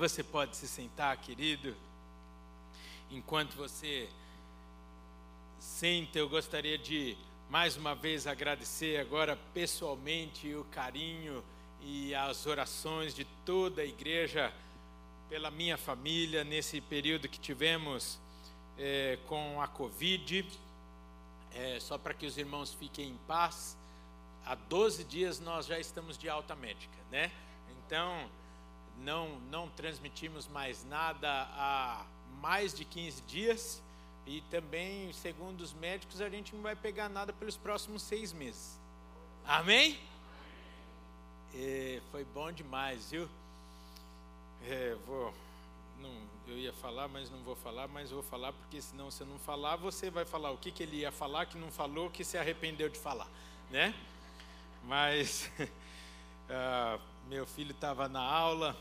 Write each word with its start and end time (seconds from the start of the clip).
você 0.00 0.24
pode 0.24 0.56
se 0.56 0.66
sentar, 0.66 1.14
querido. 1.18 1.76
Enquanto 3.10 3.54
você 3.54 4.08
senta, 5.58 6.18
eu 6.18 6.26
gostaria 6.26 6.78
de 6.78 7.18
mais 7.50 7.76
uma 7.76 7.94
vez 7.94 8.26
agradecer 8.26 8.98
agora 8.98 9.36
pessoalmente 9.52 10.54
o 10.54 10.64
carinho 10.64 11.44
e 11.82 12.14
as 12.14 12.46
orações 12.46 13.14
de 13.14 13.26
toda 13.44 13.82
a 13.82 13.84
igreja 13.84 14.50
pela 15.28 15.50
minha 15.50 15.76
família 15.76 16.44
nesse 16.44 16.80
período 16.80 17.28
que 17.28 17.38
tivemos 17.38 18.18
é, 18.78 19.18
com 19.26 19.60
a 19.60 19.68
Covid. 19.68 20.48
É, 21.52 21.78
só 21.78 21.98
para 21.98 22.14
que 22.14 22.24
os 22.24 22.38
irmãos 22.38 22.72
fiquem 22.72 23.10
em 23.10 23.18
paz, 23.28 23.76
há 24.46 24.54
12 24.54 25.04
dias 25.04 25.40
nós 25.40 25.66
já 25.66 25.78
estamos 25.78 26.16
de 26.16 26.26
alta 26.26 26.56
médica, 26.56 26.96
né? 27.10 27.30
Então, 27.84 28.30
não, 29.02 29.40
não 29.50 29.68
transmitimos 29.68 30.46
mais 30.48 30.84
nada 30.84 31.48
há 31.52 32.04
mais 32.40 32.74
de 32.74 32.84
15 32.84 33.22
dias. 33.22 33.82
E 34.26 34.42
também, 34.42 35.12
segundo 35.12 35.60
os 35.60 35.72
médicos, 35.72 36.20
a 36.20 36.28
gente 36.28 36.54
não 36.54 36.62
vai 36.62 36.76
pegar 36.76 37.08
nada 37.08 37.32
pelos 37.32 37.56
próximos 37.56 38.02
seis 38.02 38.32
meses. 38.32 38.78
Amém? 39.44 39.98
É, 41.54 42.00
foi 42.12 42.24
bom 42.24 42.52
demais, 42.52 43.10
viu? 43.10 43.28
É, 44.68 44.96
vou, 45.06 45.34
não, 45.98 46.12
eu 46.46 46.58
ia 46.58 46.72
falar, 46.72 47.08
mas 47.08 47.30
não 47.30 47.38
vou 47.42 47.56
falar, 47.56 47.88
mas 47.88 48.10
vou 48.10 48.22
falar 48.22 48.52
porque 48.52 48.80
senão 48.80 49.10
se 49.10 49.22
eu 49.22 49.26
não 49.26 49.38
falar, 49.38 49.76
você 49.76 50.10
vai 50.10 50.24
falar 50.24 50.50
o 50.50 50.58
que, 50.58 50.70
que 50.70 50.82
ele 50.82 50.98
ia 50.98 51.10
falar, 51.10 51.46
que 51.46 51.58
não 51.58 51.72
falou, 51.72 52.10
que 52.10 52.22
se 52.22 52.36
arrependeu 52.36 52.88
de 52.88 52.98
falar, 52.98 53.28
né? 53.70 53.94
Mas 54.84 55.50
uh, 55.58 57.00
meu 57.26 57.46
filho 57.46 57.72
estava 57.72 58.08
na 58.08 58.22
aula 58.22 58.76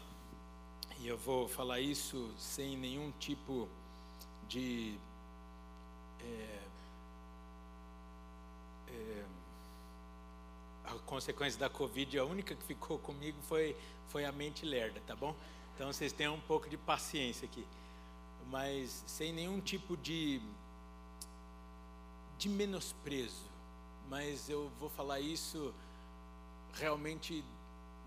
e 1.00 1.08
eu 1.08 1.18
vou 1.18 1.48
falar 1.48 1.80
isso 1.80 2.30
sem 2.38 2.78
nenhum 2.78 3.12
tipo 3.20 3.70
de 4.50 4.98
é, 6.22 6.60
é, 8.90 9.26
a 10.84 10.94
consequência 11.06 11.58
da 11.58 11.70
Covid, 11.70 12.20
a 12.20 12.26
única 12.26 12.54
que 12.54 12.64
ficou 12.64 13.00
comigo 13.00 13.38
foi, 13.44 13.78
foi 14.10 14.26
a 14.26 14.32
mente 14.32 14.66
lerda, 14.66 15.00
tá 15.08 15.16
bom? 15.16 15.34
Então 15.74 15.92
vocês 15.92 16.12
tenham 16.12 16.36
um 16.36 16.42
pouco 16.42 16.70
de 16.70 16.76
paciência 16.76 17.46
aqui. 17.46 17.66
Mas 18.50 19.04
sem 19.08 19.32
nenhum 19.32 19.62
tipo 19.62 19.96
de, 19.96 20.42
de 22.38 22.50
menosprezo. 22.50 23.48
Mas 24.10 24.50
eu 24.50 24.70
vou 24.80 24.90
falar 24.90 25.22
isso 25.22 25.74
realmente 26.74 27.44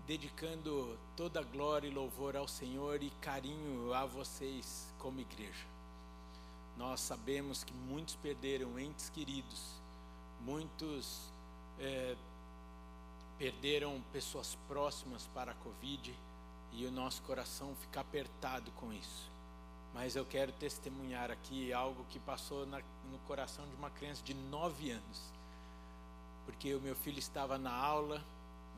dedicando 0.05 0.97
toda 1.15 1.41
glória 1.41 1.87
e 1.87 1.91
louvor 1.91 2.35
ao 2.35 2.47
Senhor 2.47 3.01
e 3.01 3.09
carinho 3.21 3.93
a 3.93 4.05
vocês 4.05 4.93
como 4.99 5.19
igreja. 5.19 5.65
Nós 6.77 6.99
sabemos 6.99 7.63
que 7.63 7.73
muitos 7.73 8.15
perderam 8.15 8.77
entes 8.79 9.09
queridos, 9.09 9.61
muitos 10.41 11.31
é, 11.79 12.15
perderam 13.37 14.01
pessoas 14.11 14.57
próximas 14.67 15.27
para 15.33 15.51
a 15.51 15.55
Covid 15.55 16.13
e 16.73 16.85
o 16.85 16.91
nosso 16.91 17.21
coração 17.21 17.75
fica 17.75 18.01
apertado 18.01 18.71
com 18.71 18.91
isso. 18.91 19.31
Mas 19.93 20.15
eu 20.15 20.25
quero 20.25 20.51
testemunhar 20.53 21.29
aqui 21.29 21.71
algo 21.71 22.03
que 22.09 22.19
passou 22.19 22.65
na, 22.65 22.79
no 23.11 23.19
coração 23.27 23.65
de 23.67 23.75
uma 23.75 23.91
criança 23.91 24.23
de 24.23 24.33
nove 24.33 24.89
anos. 24.91 25.21
Porque 26.45 26.73
o 26.73 26.81
meu 26.81 26.95
filho 26.95 27.19
estava 27.19 27.57
na 27.59 27.71
aula 27.71 28.23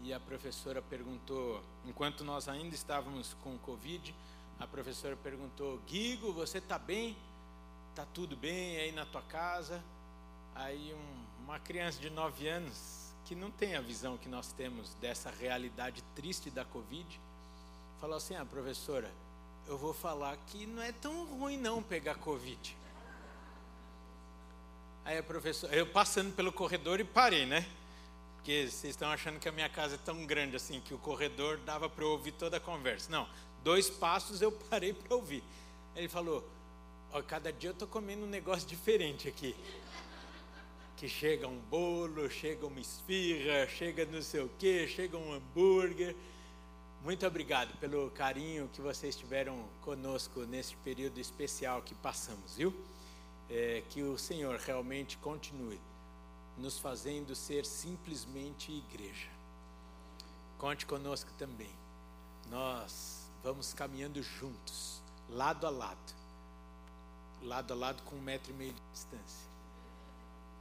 e 0.03 0.13
a 0.13 0.19
professora 0.19 0.81
perguntou, 0.81 1.63
enquanto 1.85 2.23
nós 2.23 2.47
ainda 2.47 2.75
estávamos 2.75 3.35
com 3.43 3.57
Covid, 3.57 4.13
a 4.59 4.67
professora 4.67 5.15
perguntou: 5.15 5.79
Guigo, 5.87 6.31
você 6.31 6.59
está 6.59 6.77
bem? 6.77 7.15
tá 7.95 8.05
tudo 8.13 8.35
bem 8.35 8.77
aí 8.77 8.91
na 8.91 9.05
tua 9.05 9.21
casa. 9.21 9.81
Aí 10.53 10.93
um, 10.93 11.43
uma 11.45 11.59
criança 11.59 11.99
de 11.99 12.09
9 12.09 12.45
anos 12.47 13.13
que 13.23 13.33
não 13.33 13.49
tem 13.49 13.75
a 13.75 13.81
visão 13.81 14.17
que 14.17 14.27
nós 14.27 14.51
temos 14.51 14.93
dessa 14.95 15.31
realidade 15.31 16.03
triste 16.13 16.49
da 16.51 16.65
Covid, 16.65 17.19
falou 18.01 18.17
assim: 18.17 18.35
"Ah, 18.35 18.45
professora, 18.45 19.09
eu 19.65 19.77
vou 19.77 19.93
falar 19.93 20.35
que 20.47 20.65
não 20.65 20.83
é 20.83 20.91
tão 20.91 21.25
ruim 21.25 21.57
não 21.57 21.81
pegar 21.81 22.15
Covid". 22.15 22.77
Aí 25.05 25.17
a 25.17 25.23
professora, 25.23 25.73
eu 25.73 25.87
passando 25.87 26.35
pelo 26.35 26.51
corredor 26.51 26.99
e 26.99 27.05
parei, 27.05 27.45
né? 27.45 27.65
Porque 28.45 28.69
vocês 28.69 28.91
estão 28.91 29.09
achando 29.09 29.39
que 29.39 29.49
a 29.49 29.51
minha 29.51 29.67
casa 29.67 29.95
é 29.95 29.97
tão 29.97 30.23
grande 30.23 30.55
assim 30.55 30.79
que 30.79 30.93
o 30.93 30.99
corredor 30.99 31.57
dava 31.65 31.89
para 31.89 32.03
eu 32.03 32.11
ouvir 32.11 32.31
toda 32.31 32.57
a 32.57 32.59
conversa. 32.59 33.11
Não, 33.11 33.27
dois 33.63 33.89
passos 33.89 34.39
eu 34.39 34.51
parei 34.51 34.93
para 34.93 35.15
ouvir. 35.15 35.43
Ele 35.95 36.07
falou: 36.07 36.47
cada 37.27 37.51
dia 37.51 37.69
eu 37.69 37.73
estou 37.73 37.87
comendo 37.87 38.23
um 38.23 38.29
negócio 38.29 38.67
diferente 38.67 39.27
aqui. 39.27 39.55
Que 40.95 41.09
chega 41.09 41.47
um 41.47 41.57
bolo, 41.57 42.29
chega 42.29 42.67
uma 42.67 42.79
esfirra, 42.79 43.67
chega 43.67 44.05
não 44.05 44.21
sei 44.21 44.41
o 44.41 44.49
que, 44.59 44.87
chega 44.89 45.17
um 45.17 45.33
hambúrguer. 45.33 46.15
Muito 47.03 47.25
obrigado 47.25 47.75
pelo 47.79 48.11
carinho 48.11 48.69
que 48.71 48.79
vocês 48.79 49.15
tiveram 49.15 49.67
conosco 49.81 50.41
nesse 50.41 50.75
período 50.75 51.19
especial 51.19 51.81
que 51.81 51.95
passamos, 51.95 52.57
viu? 52.57 52.71
É, 53.49 53.81
que 53.89 54.03
o 54.03 54.19
Senhor 54.19 54.59
realmente 54.59 55.17
continue 55.17 55.79
nos 56.57 56.79
fazendo 56.79 57.35
ser 57.35 57.65
simplesmente 57.65 58.71
igreja. 58.71 59.29
Conte 60.57 60.85
conosco 60.85 61.31
também. 61.37 61.71
Nós 62.49 63.29
vamos 63.43 63.73
caminhando 63.73 64.21
juntos, 64.23 65.01
lado 65.29 65.67
a 65.67 65.69
lado 65.69 66.15
lado 67.45 67.73
a 67.73 67.75
lado 67.75 68.03
com 68.03 68.15
um 68.15 68.21
metro 68.21 68.51
e 68.51 68.55
meio 68.55 68.73
de 68.73 68.81
distância. 68.91 69.47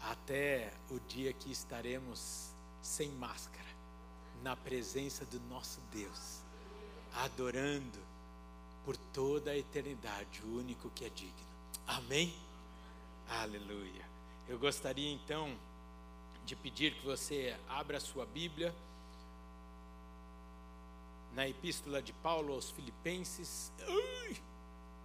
Até 0.01 0.73
o 0.91 0.99
dia 1.01 1.33
que 1.33 1.51
estaremos 1.51 2.51
sem 2.83 3.09
máscara, 3.13 3.65
na 4.43 4.55
presença 4.55 5.25
do 5.25 5.41
nosso 5.49 5.81
Deus, 5.91 6.41
adorando 7.15 7.99
por 8.85 8.97
toda 8.97 9.53
a 9.53 9.57
eternidade, 9.57 10.43
o 10.43 10.59
único 10.59 10.91
que 10.91 11.07
é 11.07 11.09
digno. 11.09 11.35
Amém? 11.87 12.37
Aleluia. 13.29 14.05
Eu 14.47 14.59
gostaria 14.59 15.11
então 15.11 15.57
de 16.45 16.55
pedir 16.55 16.95
que 16.95 17.07
você 17.07 17.57
abra 17.69 17.99
sua 17.99 18.27
Bíblia 18.27 18.75
na 21.35 21.49
epístola 21.49 22.03
de 22.03 22.13
Paulo 22.13 22.55
aos 22.55 22.71
Filipenses. 22.71 23.73
Ui! 23.89 24.37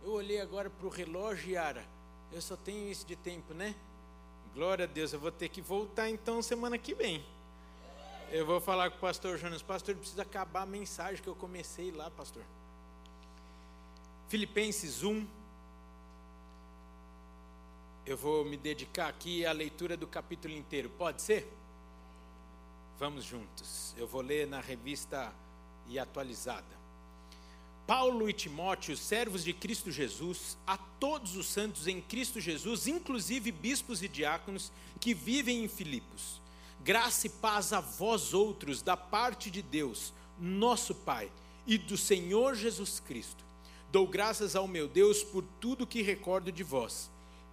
Eu 0.03 0.11
olhei 0.11 0.39
agora 0.39 0.69
para 0.69 0.85
o 0.85 0.89
relógio, 0.89 1.51
Yara. 1.51 1.85
Eu 2.31 2.41
só 2.41 2.55
tenho 2.55 2.91
isso 2.91 3.05
de 3.05 3.15
tempo, 3.15 3.53
né? 3.53 3.73
Glória 4.53 4.85
a 4.85 4.87
Deus, 4.87 5.13
eu 5.13 5.19
vou 5.19 5.31
ter 5.31 5.49
que 5.49 5.61
voltar 5.61 6.09
então 6.09 6.41
semana 6.41 6.77
que 6.77 6.93
vem. 6.93 7.25
Eu 8.31 8.45
vou 8.45 8.61
falar 8.61 8.91
com 8.91 8.97
o 8.97 8.99
pastor 8.99 9.37
Jonas. 9.37 9.61
Pastor, 9.61 9.95
precisa 9.95 10.21
acabar 10.21 10.61
a 10.61 10.65
mensagem 10.65 11.21
que 11.21 11.27
eu 11.27 11.35
comecei 11.35 11.91
lá, 11.91 12.11
pastor. 12.11 12.43
Filipenses 14.27 15.03
1. 15.03 15.25
Eu 18.05 18.17
vou 18.17 18.43
me 18.43 18.57
dedicar 18.57 19.07
aqui 19.07 19.45
à 19.45 19.51
leitura 19.51 19.95
do 19.95 20.07
capítulo 20.07 20.53
inteiro. 20.53 20.89
Pode 20.89 21.21
ser? 21.21 21.47
Vamos 22.97 23.23
juntos. 23.23 23.93
Eu 23.97 24.07
vou 24.07 24.21
ler 24.21 24.47
na 24.47 24.59
revista 24.59 25.33
e 25.87 25.99
atualizada. 25.99 26.79
Paulo 27.89 28.29
e 28.29 28.33
Timóteo, 28.33 28.95
servos 28.95 29.43
de 29.43 29.51
Cristo 29.51 29.91
Jesus, 29.91 30.57
a 30.67 30.77
todos 30.77 31.35
os 31.35 31.47
santos 31.47 31.87
em 31.87 31.99
Cristo 31.99 32.39
Jesus, 32.39 32.87
inclusive 32.87 33.51
bispos 33.51 34.03
e 34.03 34.07
diáconos 34.07 34.71
que 34.99 35.13
vivem 35.13 35.63
em 35.63 35.67
Filipos. 35.67 36.39
Graça 36.83 37.25
e 37.25 37.29
paz 37.31 37.73
a 37.73 37.79
vós 37.79 38.33
outros, 38.33 38.83
da 38.83 38.95
parte 38.95 39.49
de 39.49 39.63
Deus, 39.63 40.13
nosso 40.39 40.93
Pai, 40.93 41.31
e 41.65 41.77
do 41.77 41.97
Senhor 41.97 42.53
Jesus 42.53 42.99
Cristo. 42.99 43.43
Dou 43.91 44.07
graças 44.07 44.55
ao 44.55 44.67
meu 44.67 44.87
Deus 44.87 45.23
por 45.23 45.43
tudo 45.59 45.87
que 45.87 46.03
recordo 46.03 46.51
de 46.51 46.63
vós, 46.63 47.09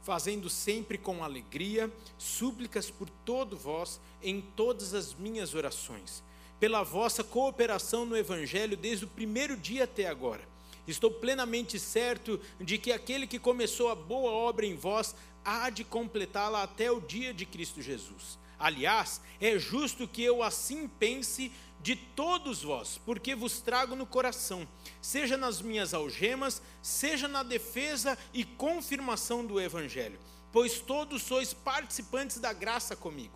fazendo 0.06 0.48
sempre 0.48 0.96
com 0.96 1.24
alegria 1.24 1.92
súplicas 2.16 2.88
por 2.88 3.10
todo 3.10 3.56
vós 3.56 4.00
em 4.22 4.40
todas 4.40 4.94
as 4.94 5.12
minhas 5.12 5.52
orações 5.52 6.22
pela 6.60 6.84
vossa 6.84 7.24
cooperação 7.24 8.06
no 8.06 8.16
Evangelho 8.16 8.76
desde 8.76 9.04
o 9.04 9.08
primeiro 9.08 9.56
dia 9.56 9.84
até 9.84 10.06
agora. 10.06 10.40
Estou 10.86 11.10
plenamente 11.10 11.78
certo 11.78 12.40
de 12.60 12.78
que 12.78 12.92
aquele 12.92 13.26
que 13.26 13.38
começou 13.38 13.90
a 13.90 13.94
boa 13.94 14.30
obra 14.30 14.64
em 14.64 14.76
vós 14.76 15.14
há 15.44 15.68
de 15.70 15.82
completá-la 15.82 16.62
até 16.62 16.90
o 16.90 17.00
dia 17.00 17.34
de 17.34 17.44
Cristo 17.44 17.82
Jesus. 17.82 18.38
Aliás, 18.58 19.20
é 19.40 19.58
justo 19.58 20.08
que 20.08 20.22
eu 20.22 20.42
assim 20.42 20.88
pense 20.88 21.52
de 21.80 21.94
todos 21.94 22.62
vós, 22.62 22.98
porque 23.04 23.34
vos 23.34 23.60
trago 23.60 23.94
no 23.94 24.06
coração, 24.06 24.66
seja 25.00 25.36
nas 25.36 25.62
minhas 25.62 25.94
algemas, 25.94 26.60
seja 26.82 27.28
na 27.28 27.42
defesa 27.42 28.18
e 28.34 28.44
confirmação 28.44 29.46
do 29.46 29.60
Evangelho, 29.60 30.18
pois 30.52 30.80
todos 30.80 31.22
sois 31.22 31.54
participantes 31.54 32.38
da 32.38 32.52
graça 32.52 32.96
comigo. 32.96 33.34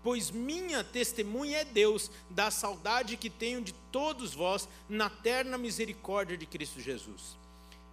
pois 0.00 0.30
minha 0.30 0.84
testemunha 0.84 1.58
é 1.58 1.64
Deus, 1.64 2.10
da 2.30 2.50
saudade 2.50 3.16
que 3.16 3.28
tenho 3.28 3.60
de 3.60 3.72
todos 3.90 4.32
vós 4.32 4.68
na 4.88 5.10
terna 5.10 5.58
misericórdia 5.58 6.36
de 6.36 6.46
Cristo 6.46 6.80
Jesus. 6.80 7.36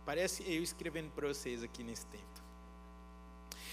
Parece 0.05 0.43
eu 0.43 0.61
escrevendo 0.61 1.09
para 1.11 1.27
vocês 1.27 1.63
aqui 1.63 1.83
nesse 1.83 2.05
tempo. 2.05 2.44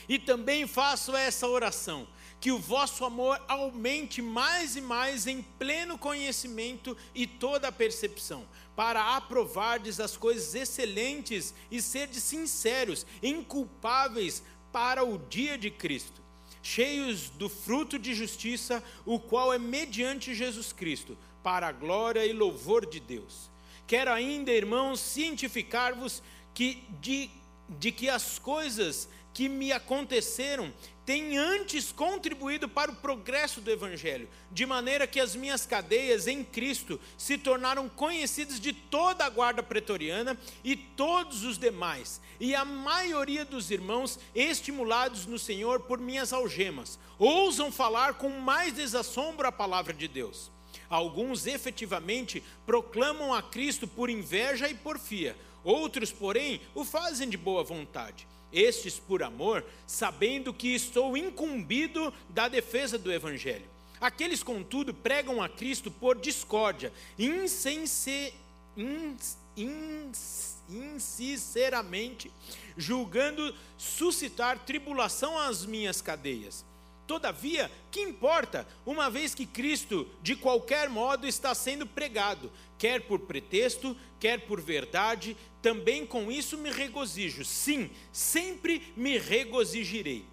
E 0.09 0.19
também 0.19 0.67
faço 0.67 1.15
essa 1.17 1.47
oração, 1.47 2.07
que 2.41 2.51
o 2.51 2.59
vosso 2.59 3.05
amor 3.05 3.41
aumente 3.47 4.21
mais 4.21 4.77
e 4.77 4.81
mais 4.81 5.27
em 5.27 5.43
pleno 5.43 5.97
conhecimento 5.97 6.97
e 7.15 7.27
toda 7.27 7.69
a 7.69 7.73
percepção, 7.73 8.45
para 8.75 9.17
aprovardes 9.17 10.01
as 10.01 10.17
coisas 10.17 10.55
excelentes 10.55 11.55
e 11.71 11.81
serdes 11.81 12.23
sinceros, 12.23 13.07
inculpáveis 13.23 14.43
para 14.73 15.05
o 15.05 15.19
dia 15.19 15.57
de 15.57 15.71
Cristo 15.71 16.23
cheios 16.63 17.29
do 17.31 17.49
fruto 17.49 17.99
de 17.99 18.15
justiça, 18.15 18.83
o 19.05 19.19
qual 19.19 19.53
é 19.53 19.59
mediante 19.59 20.35
Jesus 20.35 20.73
Cristo, 20.73 21.19
para 21.43 21.67
a 21.67 21.73
glória 21.73 22.25
e 22.25 22.33
louvor 22.33 22.87
de 22.87 23.01
Deus. 23.01 23.51
Quero 23.87 24.13
ainda, 24.13 24.53
irmãos, 24.53 25.01
cientificar-vos 25.01 26.23
que 26.55 26.85
de, 27.01 27.29
de 27.69 27.91
que 27.91 28.09
as 28.09 28.39
coisas 28.39 29.09
que 29.33 29.49
me 29.49 29.73
aconteceram 29.73 30.73
têm 31.05 31.37
antes 31.37 31.91
contribuído 31.91 32.69
para 32.69 32.91
o 32.91 32.97
progresso 32.97 33.61
do 33.61 33.71
Evangelho, 33.71 34.29
de 34.53 34.65
maneira 34.65 35.07
que 35.07 35.19
as 35.19 35.35
minhas 35.35 35.67
cadeias 35.67 36.27
em 36.29 36.45
Cristo 36.45 37.01
se 37.19 37.37
tornaram 37.37 37.89
conhecidas 37.89 38.61
de 38.61 38.73
toda 38.73 39.25
a 39.25 39.29
guarda 39.29 39.63
pretoriana 39.63 40.39
e 40.63 40.77
todos 40.77 41.43
os 41.43 41.59
demais, 41.59 42.21
e 42.39 42.55
a 42.55 42.65
maioria 42.65 43.45
dos 43.45 43.71
irmãos, 43.71 44.19
estimulados 44.35 45.27
no 45.27 45.39
Senhor 45.39 45.81
por 45.81 45.99
minhas 45.99 46.33
algemas, 46.33 46.99
ousam 47.19 47.73
falar 47.73 48.15
com 48.15 48.29
mais 48.29 48.75
desassombro 48.75 49.47
a 49.49 49.53
palavra 49.53 49.93
de 49.93 50.07
Deus. 50.07 50.51
Alguns 50.89 51.47
efetivamente 51.47 52.43
proclamam 52.65 53.35
a 53.35 53.43
Cristo 53.43 53.89
por 53.89 54.09
inveja 54.09 54.69
e 54.69 54.75
porfia, 54.75 55.37
outros, 55.65 56.13
porém, 56.13 56.61
o 56.75 56.85
fazem 56.85 57.29
de 57.29 57.37
boa 57.37 57.65
vontade 57.65 58.27
estes 58.53 58.99
por 58.99 59.23
amor, 59.23 59.65
sabendo 59.87 60.53
que 60.53 60.75
estou 60.75 61.17
incumbido 61.17 62.13
da 62.29 62.49
defesa 62.49 62.99
do 62.99 63.13
Evangelho. 63.13 63.71
Aqueles, 64.01 64.43
contudo, 64.43 64.93
pregam 64.93 65.41
a 65.41 65.49
Cristo 65.49 65.91
por 65.91 66.19
discórdia, 66.19 66.93
insense, 67.19 68.35
ins, 68.77 69.39
ins, 69.57 70.63
insinceramente, 70.69 72.31
julgando 72.77 73.55
suscitar 73.79 74.59
tribulação 74.59 75.39
às 75.39 75.65
minhas 75.65 76.01
cadeias. 76.01 76.65
Todavia, 77.07 77.71
que 77.91 78.01
importa, 78.01 78.67
uma 78.87 79.11
vez 79.11 79.35
que 79.35 79.45
Cristo, 79.45 80.09
de 80.23 80.37
qualquer 80.37 80.89
modo, 80.89 81.27
está 81.27 81.55
sendo 81.55 81.87
pregado, 81.87 82.51
quer 82.79 83.03
por 83.03 83.21
pretexto, 83.21 83.97
quer 84.21 84.47
por 84.47 84.61
verdade, 84.61 85.37
também 85.61 86.07
com 86.07 86.31
isso 86.31 86.57
me 86.57 86.71
regozijo. 86.71 87.45
Sim, 87.45 87.91
sempre 88.13 88.93
me 88.97 89.19
regozijarei. 89.19 90.25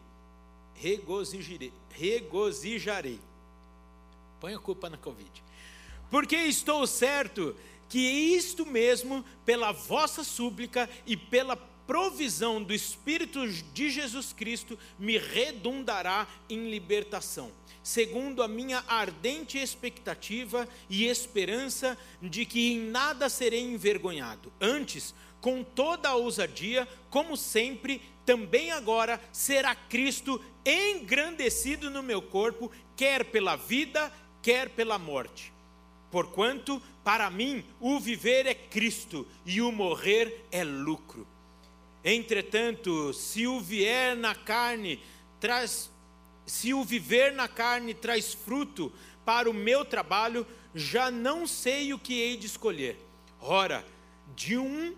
Regozijarei. 0.76 1.74
Regozijarei. 1.92 3.20
Põe 4.40 4.54
a 4.54 4.60
culpa 4.60 4.90
na 4.90 4.98
Covid. 4.98 5.44
Porque 6.10 6.36
estou 6.36 6.88
certo 6.88 7.56
que 7.90 8.00
isto 8.00 8.66
mesmo, 8.66 9.26
pela 9.44 9.72
vossa 9.72 10.24
súplica 10.24 10.90
e 11.06 11.18
pela 11.18 11.58
provisão 11.90 12.62
do 12.62 12.72
Espírito 12.72 13.48
de 13.48 13.90
Jesus 13.90 14.32
Cristo, 14.32 14.78
me 15.00 15.18
redundará 15.18 16.28
em 16.48 16.70
libertação 16.70 17.52
segundo 17.82 18.44
a 18.44 18.48
minha 18.48 18.84
ardente 18.88 19.58
expectativa 19.58 20.68
e 20.88 21.08
esperança 21.08 21.98
de 22.22 22.46
que 22.46 22.74
em 22.74 22.80
nada 22.80 23.28
serei 23.30 23.62
envergonhado. 23.62 24.54
Antes, 24.62 25.16
com 25.42 25.64
toda 25.64 26.10
a 26.10 26.16
ousadia, 26.16 26.88
como 27.10 27.36
sempre, 27.36 28.00
também 28.24 28.70
agora 28.70 29.20
será 29.32 29.74
Cristo 29.74 30.40
engrandecido 30.64 31.90
no 31.90 32.04
meu 32.04 32.22
corpo, 32.22 32.72
quer 32.96 33.26
pela 33.26 33.56
vida, 33.56 34.14
quer 34.44 34.70
pela 34.70 35.00
morte. 35.00 35.52
Porquanto, 36.12 36.80
para 37.04 37.28
mim, 37.32 37.66
o 37.80 38.00
viver 38.00 38.46
é 38.46 38.54
Cristo 38.54 39.26
e 39.44 39.60
o 39.60 39.72
morrer 39.72 40.46
é 40.52 40.64
lucro. 40.64 41.26
Entretanto, 42.04 43.14
se 43.14 43.46
o 43.46 43.60
vier 43.60 44.16
na 44.16 44.34
carne 44.34 45.00
traz 45.40 45.90
se 46.50 46.74
o 46.74 46.84
viver 46.84 47.32
na 47.32 47.48
carne 47.48 47.94
traz 47.94 48.34
fruto 48.34 48.92
para 49.24 49.48
o 49.48 49.54
meu 49.54 49.86
trabalho, 49.86 50.48
já 50.74 51.12
não 51.12 51.46
sei 51.46 51.94
o 51.94 52.00
que 52.00 52.20
hei 52.20 52.38
de 52.38 52.48
escolher. 52.48 52.98
Ora, 53.40 53.86
de 54.36 54.58
um 54.58 54.96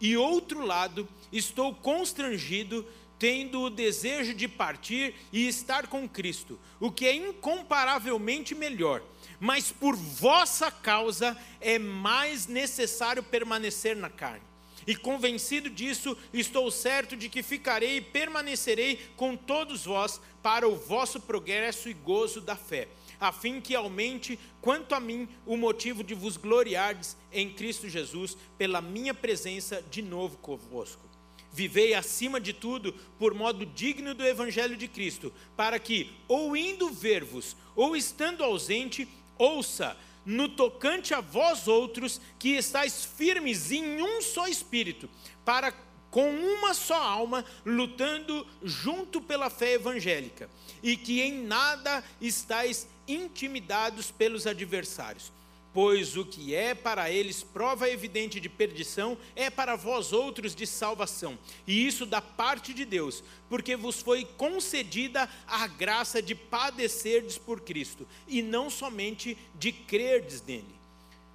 e 0.00 0.16
outro 0.16 0.66
lado, 0.66 1.08
estou 1.32 1.72
constrangido, 1.72 2.84
tendo 3.20 3.60
o 3.60 3.70
desejo 3.70 4.34
de 4.34 4.48
partir 4.48 5.14
e 5.32 5.46
estar 5.46 5.86
com 5.86 6.08
Cristo, 6.08 6.58
o 6.80 6.90
que 6.90 7.06
é 7.06 7.14
incomparavelmente 7.14 8.52
melhor. 8.52 9.00
Mas 9.38 9.70
por 9.70 9.94
vossa 9.94 10.72
causa 10.72 11.40
é 11.60 11.78
mais 11.78 12.48
necessário 12.48 13.22
permanecer 13.22 13.94
na 13.94 14.10
carne. 14.10 14.49
E 14.86 14.94
convencido 14.96 15.68
disso, 15.68 16.16
estou 16.32 16.70
certo 16.70 17.16
de 17.16 17.28
que 17.28 17.42
ficarei 17.42 17.96
e 17.96 18.00
permanecerei 18.00 18.98
com 19.16 19.36
todos 19.36 19.84
vós 19.84 20.20
para 20.42 20.68
o 20.68 20.76
vosso 20.76 21.20
progresso 21.20 21.88
e 21.88 21.92
gozo 21.92 22.40
da 22.40 22.56
fé, 22.56 22.88
a 23.20 23.30
fim 23.30 23.60
que 23.60 23.74
aumente, 23.74 24.38
quanto 24.60 24.94
a 24.94 25.00
mim, 25.00 25.28
o 25.44 25.56
motivo 25.56 26.02
de 26.02 26.14
vos 26.14 26.36
gloriardes 26.36 27.16
em 27.32 27.50
Cristo 27.50 27.88
Jesus, 27.88 28.36
pela 28.56 28.80
minha 28.80 29.12
presença 29.12 29.82
de 29.90 30.00
novo 30.00 30.38
convosco. 30.38 31.10
Vivei 31.52 31.94
acima 31.94 32.40
de 32.40 32.52
tudo 32.52 32.94
por 33.18 33.34
modo 33.34 33.66
digno 33.66 34.14
do 34.14 34.24
Evangelho 34.24 34.76
de 34.76 34.86
Cristo, 34.86 35.32
para 35.56 35.78
que, 35.78 36.10
ou 36.28 36.56
indo 36.56 36.90
ver-vos, 36.90 37.56
ou 37.74 37.96
estando 37.96 38.44
ausente, 38.44 39.08
ouça 39.36 39.96
no 40.24 40.48
tocante 40.48 41.14
a 41.14 41.20
vós 41.20 41.66
outros, 41.66 42.20
que 42.38 42.50
estáis 42.50 43.04
firmes 43.04 43.70
em 43.72 44.02
um 44.02 44.20
só 44.20 44.46
espírito, 44.46 45.08
para 45.44 45.72
com 46.10 46.28
uma 46.28 46.74
só 46.74 47.00
alma, 47.00 47.44
lutando 47.64 48.46
junto 48.62 49.20
pela 49.20 49.48
fé 49.48 49.74
evangélica, 49.74 50.50
e 50.82 50.96
que 50.96 51.20
em 51.20 51.44
nada 51.44 52.02
estáis 52.20 52.88
intimidados 53.06 54.10
pelos 54.10 54.46
adversários 54.46 55.32
Pois 55.72 56.16
o 56.16 56.24
que 56.24 56.52
é 56.52 56.74
para 56.74 57.10
eles 57.10 57.44
prova 57.44 57.88
evidente 57.88 58.40
de 58.40 58.48
perdição 58.48 59.16
é 59.36 59.48
para 59.48 59.76
vós 59.76 60.12
outros 60.12 60.54
de 60.54 60.66
salvação, 60.66 61.38
e 61.64 61.86
isso 61.86 62.04
da 62.04 62.20
parte 62.20 62.74
de 62.74 62.84
Deus, 62.84 63.22
porque 63.48 63.76
vos 63.76 64.00
foi 64.00 64.24
concedida 64.24 65.28
a 65.46 65.68
graça 65.68 66.20
de 66.20 66.34
padecerdes 66.34 67.38
por 67.38 67.60
Cristo, 67.60 68.06
e 68.26 68.42
não 68.42 68.68
somente 68.68 69.38
de 69.54 69.70
crerdes 69.70 70.42
nele. 70.42 70.74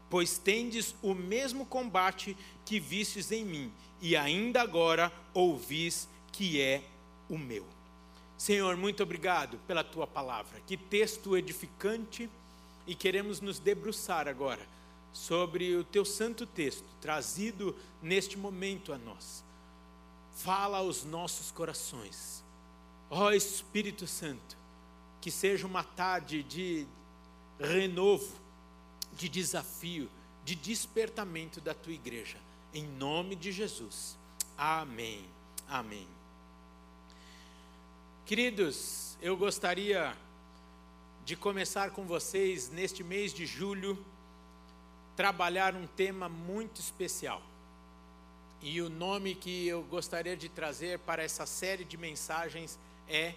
Pois 0.09 0.37
tendes 0.37 0.93
o 1.01 1.13
mesmo 1.13 1.65
combate 1.65 2.35
que 2.65 2.77
vistes 2.77 3.31
em 3.31 3.45
mim, 3.45 3.71
e 4.01 4.17
ainda 4.17 4.61
agora 4.61 5.13
ouvis 5.33 6.09
que 6.33 6.59
é 6.59 6.83
o 7.29 7.37
meu. 7.37 7.65
Senhor, 8.37 8.75
muito 8.75 9.01
obrigado 9.01 9.57
pela 9.65 9.83
tua 9.83 10.05
palavra. 10.05 10.59
Que 10.67 10.75
texto 10.75 11.37
edificante 11.37 12.29
e 12.87 12.93
queremos 12.95 13.41
nos 13.41 13.59
debruçar 13.59 14.27
agora 14.27 14.65
sobre 15.11 15.75
o 15.75 15.83
teu 15.83 16.03
santo 16.03 16.45
texto, 16.45 16.85
trazido 16.99 17.75
neste 18.01 18.37
momento 18.37 18.91
a 18.91 18.97
nós. 18.97 19.43
Fala 20.35 20.79
aos 20.79 21.05
nossos 21.05 21.51
corações, 21.51 22.43
ó 23.09 23.31
Espírito 23.31 24.05
Santo, 24.05 24.57
que 25.21 25.31
seja 25.31 25.65
uma 25.65 25.83
tarde 25.83 26.43
de 26.43 26.85
renovo, 27.59 28.35
de 29.13 29.29
desafio, 29.29 30.09
de 30.43 30.53
despertamento 30.53 31.61
da 31.61 31.73
tua 31.73 31.93
igreja, 31.93 32.37
em 32.73 32.85
nome 32.85 33.35
de 33.35 33.51
Jesus. 33.51 34.17
Amém. 34.57 35.25
Amém. 35.67 36.07
Queridos, 38.25 39.17
eu 39.21 39.37
gostaria 39.37 40.15
de 41.25 41.35
começar 41.35 41.89
com 41.89 42.05
vocês 42.05 42.69
neste 42.69 43.03
mês 43.03 43.33
de 43.33 43.47
julho 43.47 43.97
trabalhar 45.15 45.73
um 45.73 45.87
tema 45.87 46.29
muito 46.29 46.79
especial. 46.79 47.41
E 48.61 48.79
o 48.79 48.89
nome 48.89 49.33
que 49.33 49.67
eu 49.67 49.81
gostaria 49.81 50.37
de 50.37 50.47
trazer 50.47 50.99
para 50.99 51.23
essa 51.23 51.47
série 51.47 51.83
de 51.83 51.97
mensagens 51.97 52.77
é 53.09 53.33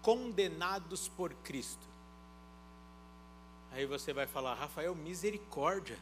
Condenados 0.00 1.08
por 1.08 1.34
Cristo. 1.44 1.86
Aí 3.72 3.84
você 3.84 4.14
vai 4.14 4.26
falar, 4.26 4.54
Rafael, 4.54 4.94
misericórdia. 4.94 5.98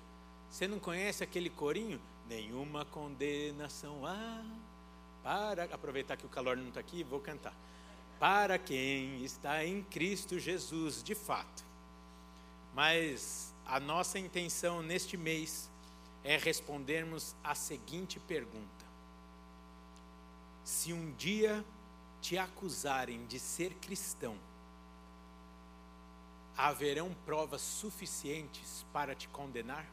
Você 0.48 0.68
não 0.68 0.78
conhece 0.78 1.24
aquele 1.24 1.50
corinho? 1.50 2.00
Nenhuma 2.28 2.84
condenação 2.84 4.06
há. 4.06 4.44
Para 5.20 5.64
aproveitar 5.64 6.16
que 6.16 6.26
o 6.26 6.28
calor 6.28 6.56
não 6.56 6.68
está 6.68 6.78
aqui, 6.78 7.02
vou 7.02 7.18
cantar 7.18 7.54
para 8.24 8.58
quem 8.58 9.22
está 9.22 9.66
em 9.66 9.82
Cristo 9.82 10.38
Jesus, 10.38 11.02
de 11.02 11.14
fato. 11.14 11.62
Mas 12.72 13.52
a 13.66 13.78
nossa 13.78 14.18
intenção 14.18 14.82
neste 14.82 15.14
mês 15.14 15.70
é 16.24 16.38
respondermos 16.38 17.36
a 17.44 17.54
seguinte 17.54 18.18
pergunta: 18.20 18.86
Se 20.64 20.90
um 20.90 21.12
dia 21.16 21.62
te 22.22 22.38
acusarem 22.38 23.26
de 23.26 23.38
ser 23.38 23.74
cristão, 23.74 24.38
haverão 26.56 27.14
provas 27.26 27.60
suficientes 27.60 28.86
para 28.90 29.14
te 29.14 29.28
condenar? 29.28 29.86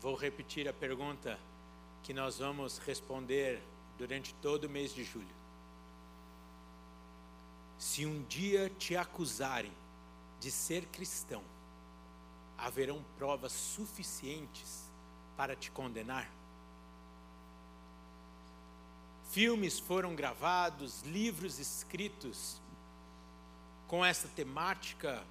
Vou 0.00 0.14
repetir 0.14 0.66
a 0.66 0.72
pergunta 0.72 1.38
que 2.06 2.14
nós 2.14 2.38
vamos 2.38 2.78
responder 2.78 3.60
durante 3.98 4.32
todo 4.34 4.66
o 4.66 4.70
mês 4.70 4.94
de 4.94 5.02
julho. 5.02 5.26
Se 7.80 8.06
um 8.06 8.22
dia 8.22 8.70
te 8.78 8.96
acusarem 8.96 9.72
de 10.38 10.48
ser 10.48 10.86
cristão, 10.86 11.42
haverão 12.56 13.04
provas 13.18 13.50
suficientes 13.50 14.88
para 15.36 15.56
te 15.56 15.68
condenar? 15.72 16.30
Filmes 19.32 19.80
foram 19.80 20.14
gravados, 20.14 21.02
livros 21.02 21.58
escritos 21.58 22.62
com 23.88 24.04
essa 24.04 24.28
temática, 24.28 25.26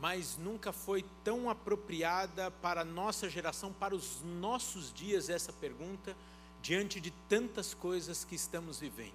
mas 0.00 0.36
nunca 0.36 0.72
foi 0.72 1.04
tão 1.24 1.48
apropriada 1.48 2.50
para 2.50 2.82
a 2.82 2.84
nossa 2.84 3.30
geração, 3.30 3.72
para 3.72 3.94
os 3.94 4.20
nossos 4.22 4.92
dias, 4.92 5.30
essa 5.30 5.52
pergunta, 5.52 6.14
diante 6.60 7.00
de 7.00 7.10
tantas 7.28 7.72
coisas 7.72 8.24
que 8.24 8.34
estamos 8.34 8.78
vivendo. 8.78 9.14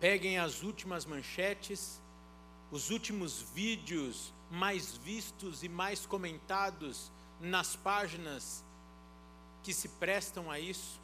Peguem 0.00 0.38
as 0.38 0.62
últimas 0.62 1.04
manchetes, 1.04 2.00
os 2.70 2.90
últimos 2.90 3.42
vídeos 3.54 4.32
mais 4.50 4.96
vistos 4.96 5.62
e 5.62 5.68
mais 5.68 6.06
comentados 6.06 7.10
nas 7.40 7.76
páginas 7.76 8.64
que 9.62 9.74
se 9.74 9.88
prestam 9.88 10.50
a 10.50 10.58
isso, 10.58 11.00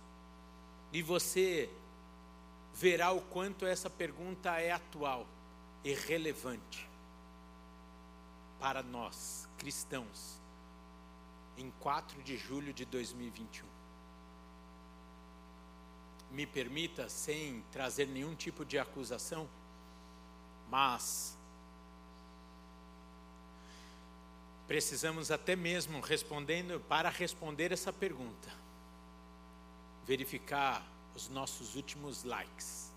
e 0.93 1.03
você 1.03 1.69
verá 2.75 3.11
o 3.13 3.21
quanto 3.21 3.67
essa 3.67 3.91
pergunta 3.91 4.59
é 4.59 4.71
atual 4.71 5.27
e 5.85 5.93
relevante 5.93 6.92
para 8.63 8.81
nós, 8.81 9.49
cristãos, 9.59 10.41
em 11.59 11.69
4 11.81 12.23
de 12.23 12.37
julho 12.37 12.73
de 12.73 12.85
2021. 12.85 13.67
Me 16.31 16.47
permita, 16.47 17.09
sem 17.09 17.61
trazer 17.73 18.07
nenhum 18.07 18.37
tipo 18.37 18.65
de 18.65 18.79
acusação, 18.79 19.49
mas 20.71 21.37
precisamos 24.69 25.33
até 25.33 25.57
mesmo 25.57 25.99
respondendo 25.99 26.79
para 26.83 27.11
responder 27.11 27.73
essa 27.73 27.93
pergunta, 27.93 28.49
verificar 30.07 30.87
os 31.17 31.29
nossos 31.29 31.75
últimos 31.75 32.23
likes. 32.23 32.93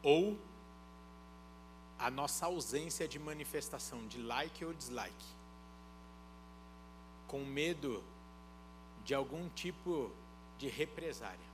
Ou 0.00 0.38
a 1.98 2.10
nossa 2.10 2.46
ausência 2.46 3.08
de 3.08 3.18
manifestação 3.18 4.06
de 4.06 4.18
like 4.22 4.64
ou 4.64 4.72
dislike. 4.72 5.26
Com 7.26 7.44
medo 7.44 8.02
de 9.04 9.14
algum 9.14 9.48
tipo 9.50 10.10
de 10.58 10.68
represária. 10.68 11.48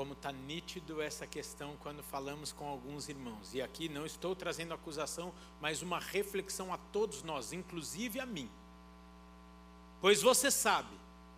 como 0.00 0.14
está 0.14 0.32
nítido 0.32 1.02
essa 1.02 1.26
questão 1.26 1.76
quando 1.78 2.02
falamos 2.02 2.52
com 2.52 2.66
alguns 2.66 3.10
irmãos. 3.10 3.52
E 3.52 3.60
aqui 3.60 3.86
não 3.86 4.06
estou 4.06 4.34
trazendo 4.34 4.72
acusação, 4.72 5.30
mas 5.60 5.82
uma 5.82 5.98
reflexão 5.98 6.72
a 6.72 6.78
todos 6.78 7.22
nós, 7.22 7.52
inclusive 7.52 8.18
a 8.18 8.24
mim. 8.24 8.48
Pois 10.00 10.22
você 10.22 10.50
sabe 10.50 10.88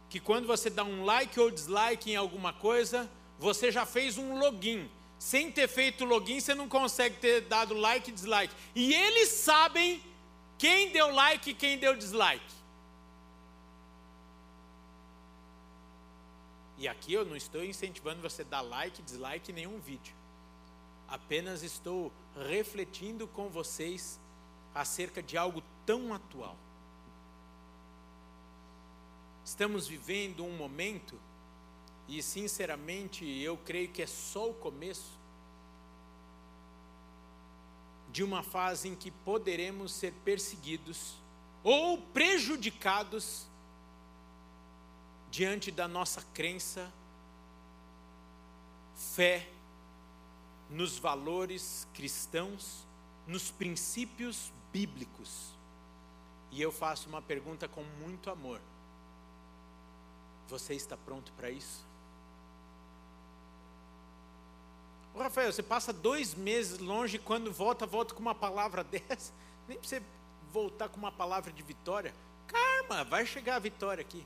que 0.08 0.20
quando 0.20 0.46
você 0.46 0.70
dá 0.70 0.84
um 0.84 1.04
like 1.04 1.40
ou 1.40 1.50
dislike 1.50 2.12
em 2.12 2.14
alguma 2.14 2.52
coisa, 2.52 3.10
você 3.42 3.72
já 3.72 3.84
fez 3.84 4.16
um 4.16 4.38
login. 4.38 4.88
Sem 5.18 5.50
ter 5.50 5.68
feito 5.68 6.04
login, 6.04 6.40
você 6.40 6.54
não 6.54 6.68
consegue 6.68 7.16
ter 7.16 7.42
dado 7.42 7.74
like 7.74 8.10
e 8.10 8.14
dislike. 8.14 8.54
E 8.74 8.94
eles 8.94 9.28
sabem 9.30 10.02
quem 10.56 10.90
deu 10.90 11.12
like 11.12 11.50
e 11.50 11.54
quem 11.54 11.76
deu 11.76 11.96
dislike. 11.96 12.54
E 16.78 16.88
aqui 16.88 17.12
eu 17.12 17.24
não 17.24 17.36
estou 17.36 17.64
incentivando 17.64 18.22
você 18.22 18.42
a 18.42 18.44
dar 18.44 18.60
like, 18.60 19.02
dislike 19.02 19.50
em 19.50 19.54
nenhum 19.54 19.78
vídeo. 19.80 20.14
Apenas 21.08 21.62
estou 21.62 22.12
refletindo 22.48 23.26
com 23.28 23.48
vocês 23.48 24.20
acerca 24.74 25.22
de 25.22 25.36
algo 25.36 25.62
tão 25.84 26.14
atual. 26.14 26.56
Estamos 29.44 29.86
vivendo 29.86 30.44
um 30.44 30.56
momento, 30.56 31.20
e 32.12 32.22
sinceramente 32.22 33.24
eu 33.24 33.56
creio 33.56 33.88
que 33.88 34.02
é 34.02 34.06
só 34.06 34.50
o 34.50 34.52
começo, 34.52 35.18
de 38.10 38.22
uma 38.22 38.42
fase 38.42 38.88
em 38.88 38.94
que 38.94 39.10
poderemos 39.10 39.92
ser 39.92 40.12
perseguidos 40.22 41.14
ou 41.64 41.96
prejudicados 41.96 43.46
diante 45.30 45.70
da 45.70 45.88
nossa 45.88 46.20
crença, 46.34 46.92
fé 48.94 49.48
nos 50.68 50.98
valores 50.98 51.88
cristãos, 51.94 52.86
nos 53.26 53.50
princípios 53.50 54.52
bíblicos. 54.70 55.54
E 56.50 56.60
eu 56.60 56.70
faço 56.70 57.08
uma 57.08 57.22
pergunta 57.22 57.66
com 57.66 57.82
muito 57.82 58.28
amor. 58.28 58.60
Você 60.48 60.74
está 60.74 60.98
pronto 60.98 61.32
para 61.32 61.50
isso? 61.50 61.90
Ô 65.14 65.18
Rafael, 65.18 65.52
você 65.52 65.62
passa 65.62 65.92
dois 65.92 66.34
meses 66.34 66.78
longe 66.78 67.16
e 67.16 67.18
quando 67.18 67.52
volta, 67.52 67.86
volta 67.86 68.14
com 68.14 68.20
uma 68.20 68.34
palavra 68.34 68.82
dessa. 68.84 69.32
Nem 69.68 69.78
para 69.78 69.88
você 69.88 70.02
voltar 70.52 70.88
com 70.88 70.98
uma 70.98 71.12
palavra 71.12 71.52
de 71.52 71.62
vitória. 71.62 72.14
Karma, 72.46 73.04
vai 73.04 73.26
chegar 73.26 73.56
a 73.56 73.58
vitória 73.58 74.00
aqui. 74.00 74.24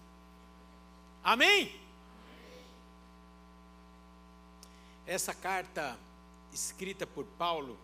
Amém? 1.22 1.80
Essa 5.06 5.34
carta 5.34 5.98
escrita 6.52 7.06
por 7.06 7.24
Paulo 7.38 7.78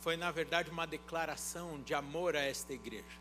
foi, 0.00 0.16
na 0.16 0.30
verdade, 0.30 0.70
uma 0.70 0.86
declaração 0.86 1.80
de 1.82 1.94
amor 1.94 2.34
a 2.34 2.40
esta 2.40 2.72
igreja. 2.72 3.20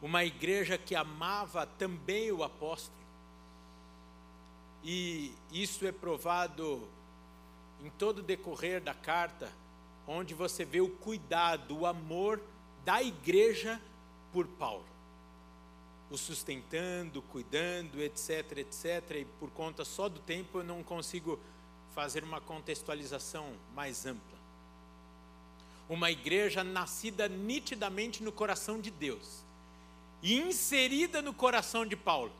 Uma 0.00 0.24
igreja 0.24 0.78
que 0.78 0.94
amava 0.94 1.66
também 1.66 2.30
o 2.30 2.44
apóstolo. 2.44 2.96
E 4.84 5.34
isso 5.50 5.86
é 5.86 5.92
provado 5.92 6.88
em 7.82 7.90
todo 7.90 8.18
o 8.18 8.22
decorrer 8.22 8.80
da 8.80 8.94
carta, 8.94 9.50
onde 10.06 10.34
você 10.34 10.64
vê 10.64 10.80
o 10.80 10.88
cuidado, 10.88 11.76
o 11.76 11.86
amor 11.86 12.40
da 12.84 13.02
igreja 13.02 13.80
por 14.32 14.46
Paulo 14.46 14.98
o 16.10 16.16
sustentando, 16.16 17.20
cuidando, 17.22 18.02
etc, 18.02 18.58
etc. 18.58 19.16
E 19.20 19.26
por 19.38 19.50
conta 19.50 19.84
só 19.84 20.08
do 20.08 20.20
tempo 20.20 20.58
eu 20.58 20.64
não 20.64 20.82
consigo 20.82 21.38
fazer 21.94 22.24
uma 22.24 22.40
contextualização 22.40 23.52
mais 23.74 24.06
ampla. 24.06 24.38
Uma 25.88 26.10
igreja 26.10 26.62
nascida 26.62 27.28
nitidamente 27.28 28.22
no 28.22 28.32
coração 28.32 28.80
de 28.80 28.90
Deus 28.90 29.42
e 30.22 30.34
inserida 30.34 31.22
no 31.22 31.32
coração 31.32 31.86
de 31.86 31.96
Paulo, 31.96 32.32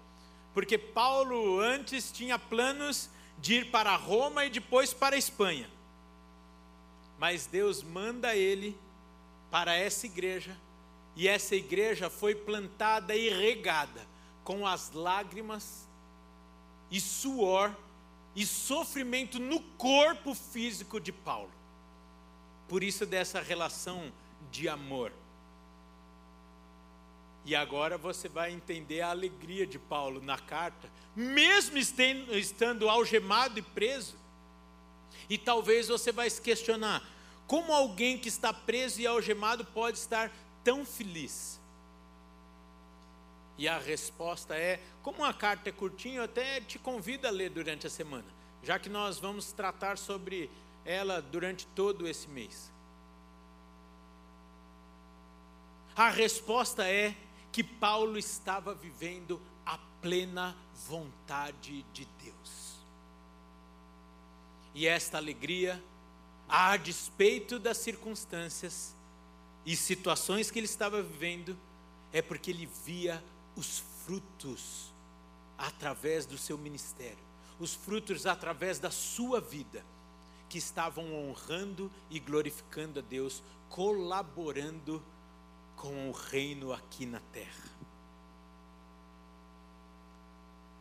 porque 0.52 0.76
Paulo 0.76 1.60
antes 1.60 2.10
tinha 2.10 2.38
planos 2.38 3.08
de 3.40 3.54
ir 3.54 3.70
para 3.70 3.94
Roma 3.96 4.44
e 4.44 4.50
depois 4.50 4.92
para 4.92 5.16
a 5.16 5.18
Espanha. 5.18 5.68
Mas 7.18 7.46
Deus 7.46 7.82
manda 7.82 8.34
ele 8.34 8.78
para 9.50 9.74
essa 9.74 10.06
igreja 10.06 10.56
e 11.16 11.26
essa 11.26 11.56
igreja 11.56 12.08
foi 12.08 12.34
plantada 12.34 13.14
e 13.16 13.28
regada 13.28 14.06
com 14.44 14.66
as 14.66 14.92
lágrimas 14.92 15.88
e 16.90 17.00
suor 17.00 17.74
e 18.34 18.46
sofrimento 18.46 19.38
no 19.38 19.60
corpo 19.60 20.34
físico 20.34 21.00
de 21.00 21.12
Paulo. 21.12 21.50
Por 22.68 22.84
isso 22.84 23.04
dessa 23.04 23.40
relação 23.40 24.12
de 24.50 24.68
amor. 24.68 25.12
E 27.48 27.56
agora 27.56 27.96
você 27.96 28.28
vai 28.28 28.52
entender 28.52 29.00
a 29.00 29.08
alegria 29.08 29.66
de 29.66 29.78
Paulo 29.78 30.20
na 30.20 30.38
carta, 30.38 30.92
mesmo 31.16 31.78
estando 31.78 32.90
algemado 32.90 33.58
e 33.58 33.62
preso. 33.62 34.18
E 35.30 35.38
talvez 35.38 35.88
você 35.88 36.12
vai 36.12 36.28
se 36.28 36.42
questionar: 36.42 37.02
Como 37.46 37.72
alguém 37.72 38.18
que 38.18 38.28
está 38.28 38.52
preso 38.52 39.00
e 39.00 39.06
algemado 39.06 39.64
pode 39.64 39.96
estar 39.96 40.30
tão 40.62 40.84
feliz? 40.84 41.58
E 43.56 43.66
a 43.66 43.78
resposta 43.78 44.54
é: 44.54 44.82
como 45.02 45.24
a 45.24 45.32
carta 45.32 45.70
é 45.70 45.72
curtinha, 45.72 46.18
eu 46.18 46.24
até 46.24 46.60
te 46.60 46.78
convido 46.78 47.26
a 47.26 47.30
ler 47.30 47.48
durante 47.48 47.86
a 47.86 47.90
semana, 47.90 48.28
já 48.62 48.78
que 48.78 48.90
nós 48.90 49.18
vamos 49.18 49.52
tratar 49.52 49.96
sobre 49.96 50.50
ela 50.84 51.22
durante 51.22 51.66
todo 51.68 52.06
esse 52.06 52.28
mês. 52.28 52.70
A 55.96 56.10
resposta 56.10 56.86
é 56.86 57.16
que 57.52 57.62
Paulo 57.62 58.18
estava 58.18 58.74
vivendo 58.74 59.40
a 59.64 59.78
plena 60.00 60.56
vontade 60.88 61.84
de 61.92 62.06
Deus. 62.22 62.78
E 64.74 64.86
esta 64.86 65.18
alegria 65.18 65.82
a 66.48 66.76
despeito 66.78 67.58
das 67.58 67.76
circunstâncias 67.76 68.94
e 69.66 69.76
situações 69.76 70.50
que 70.50 70.58
ele 70.58 70.64
estava 70.64 71.02
vivendo, 71.02 71.56
é 72.10 72.22
porque 72.22 72.50
ele 72.50 72.64
via 72.86 73.22
os 73.54 73.82
frutos 74.06 74.90
através 75.58 76.24
do 76.24 76.38
seu 76.38 76.56
ministério, 76.56 77.18
os 77.60 77.74
frutos 77.74 78.24
através 78.24 78.78
da 78.78 78.90
sua 78.90 79.40
vida, 79.40 79.84
que 80.48 80.56
estavam 80.56 81.12
honrando 81.12 81.92
e 82.08 82.18
glorificando 82.18 83.00
a 83.00 83.02
Deus, 83.02 83.42
colaborando 83.68 85.02
com 85.02 85.02
o 85.86 86.10
reino 86.10 86.72
aqui 86.72 87.06
na 87.06 87.20
terra. 87.32 87.70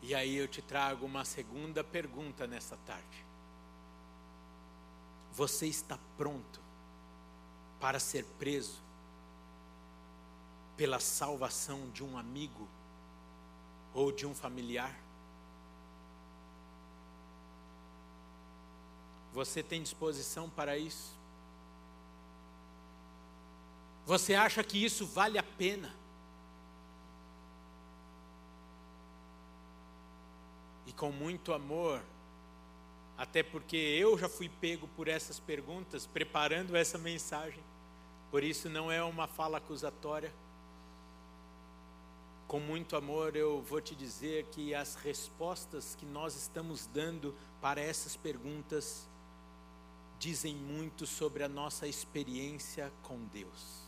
E 0.01 0.15
aí 0.15 0.35
eu 0.35 0.47
te 0.47 0.61
trago 0.61 1.05
uma 1.05 1.25
segunda 1.25 1.83
pergunta 1.83 2.47
nessa 2.47 2.77
tarde. 2.77 3.25
Você 5.33 5.67
está 5.67 5.99
pronto 6.17 6.61
para 7.79 7.99
ser 7.99 8.23
preso 8.39 8.81
pela 10.75 10.99
salvação 10.99 11.89
de 11.89 12.03
um 12.03 12.17
amigo 12.17 12.67
ou 13.93 14.11
de 14.11 14.25
um 14.25 14.33
familiar? 14.33 14.97
Você 19.33 19.61
tem 19.61 19.83
disposição 19.83 20.49
para 20.49 20.77
isso? 20.77 21.16
Você 24.07 24.35
acha 24.35 24.63
que 24.63 24.81
isso 24.81 25.05
vale 25.05 25.37
a 25.37 25.43
pena? 25.43 25.93
E 30.85 30.93
com 30.93 31.11
muito 31.11 31.51
amor, 31.51 32.01
até 33.17 33.43
porque 33.43 33.75
eu 33.75 34.17
já 34.17 34.29
fui 34.29 34.47
pego 34.47 34.87
por 34.95 35.09
essas 35.09 35.41
perguntas 35.41 36.07
preparando 36.07 36.77
essa 36.77 36.97
mensagem. 36.97 37.61
Por 38.31 38.45
isso 38.45 38.69
não 38.69 38.89
é 38.89 39.03
uma 39.03 39.27
fala 39.27 39.57
acusatória. 39.57 40.33
Com 42.47 42.61
muito 42.61 42.95
amor 42.95 43.35
eu 43.35 43.61
vou 43.61 43.81
te 43.81 43.93
dizer 43.93 44.45
que 44.51 44.73
as 44.73 44.95
respostas 44.95 45.95
que 45.95 46.05
nós 46.05 46.33
estamos 46.33 46.87
dando 46.87 47.35
para 47.59 47.81
essas 47.81 48.15
perguntas 48.15 49.05
dizem 50.17 50.55
muito 50.55 51.05
sobre 51.05 51.43
a 51.43 51.49
nossa 51.49 51.85
experiência 51.85 52.89
com 53.03 53.19
Deus. 53.25 53.86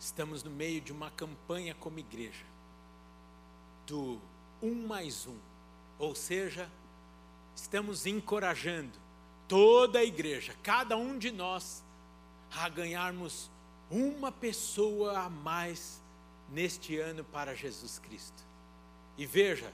Estamos 0.00 0.42
no 0.42 0.50
meio 0.50 0.80
de 0.80 0.92
uma 0.92 1.10
campanha 1.10 1.74
como 1.74 1.98
igreja, 1.98 2.46
do 3.86 4.18
um 4.62 4.86
mais 4.86 5.26
um, 5.26 5.36
ou 5.98 6.14
seja, 6.14 6.70
estamos 7.54 8.06
encorajando 8.06 8.98
toda 9.46 9.98
a 9.98 10.04
igreja, 10.04 10.56
cada 10.62 10.96
um 10.96 11.18
de 11.18 11.30
nós, 11.30 11.84
a 12.50 12.66
ganharmos 12.70 13.50
uma 13.90 14.32
pessoa 14.32 15.18
a 15.18 15.28
mais 15.28 16.00
neste 16.50 16.96
ano 16.96 17.22
para 17.22 17.54
Jesus 17.54 17.98
Cristo. 17.98 18.42
E 19.18 19.26
veja, 19.26 19.70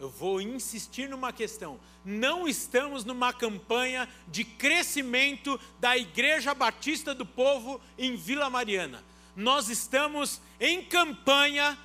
eu 0.00 0.10
vou 0.10 0.40
insistir 0.40 1.08
numa 1.08 1.32
questão: 1.32 1.78
não 2.04 2.48
estamos 2.48 3.04
numa 3.04 3.32
campanha 3.32 4.08
de 4.26 4.42
crescimento 4.42 5.60
da 5.78 5.96
Igreja 5.96 6.52
Batista 6.54 7.14
do 7.14 7.24
Povo 7.24 7.80
em 7.96 8.16
Vila 8.16 8.50
Mariana 8.50 9.04
nós 9.36 9.68
estamos 9.68 10.40
em 10.58 10.84
campanha 10.84 11.78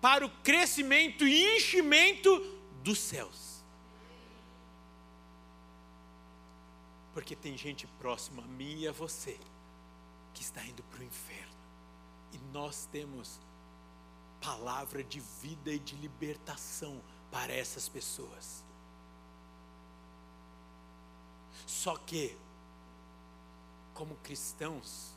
para 0.00 0.24
o 0.24 0.30
crescimento 0.42 1.26
e 1.26 1.56
enchimento 1.56 2.38
dos 2.82 2.98
céus. 2.98 3.64
Porque 7.12 7.34
tem 7.34 7.56
gente 7.56 7.86
próxima 7.98 8.42
a 8.42 8.46
mim 8.46 8.80
e 8.80 8.88
a 8.88 8.92
você 8.92 9.38
que 10.34 10.42
está 10.42 10.64
indo 10.64 10.82
para 10.84 11.00
o 11.00 11.04
inferno. 11.04 11.56
E 12.32 12.38
nós 12.52 12.86
temos 12.92 13.40
palavra 14.40 15.02
de 15.02 15.20
vida 15.42 15.72
e 15.72 15.78
de 15.78 15.96
libertação 15.96 17.02
para 17.30 17.52
essas 17.52 17.88
pessoas. 17.88 18.64
Só 21.66 21.96
que, 21.96 22.36
como 23.94 24.14
cristãos, 24.16 25.15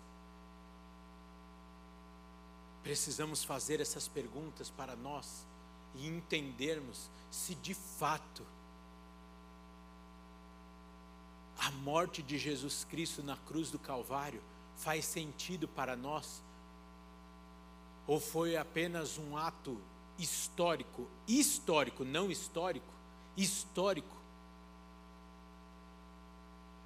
Precisamos 2.84 3.44
fazer 3.44 3.80
essas 3.80 4.08
perguntas 4.08 4.70
para 4.70 4.96
nós 4.96 5.46
e 5.96 6.08
entendermos 6.08 7.10
se 7.30 7.56
de 7.56 7.74
fato 7.74 8.46
a 11.60 11.72
morte 11.72 12.24
de 12.24 12.38
Jesus 12.38 12.86
Cristo 12.90 13.22
na 13.22 13.36
cruz 13.36 13.70
do 13.70 13.78
Calvário 13.78 14.42
faz 14.78 15.04
sentido 15.04 15.68
para 15.68 15.96
nós? 15.96 16.42
Ou 18.08 18.20
foi 18.20 18.56
apenas 18.56 19.18
um 19.18 19.38
ato 19.38 19.80
histórico, 20.18 21.08
histórico, 21.28 22.06
não 22.06 22.32
histórico, 22.32 22.94
histórico, 23.36 24.18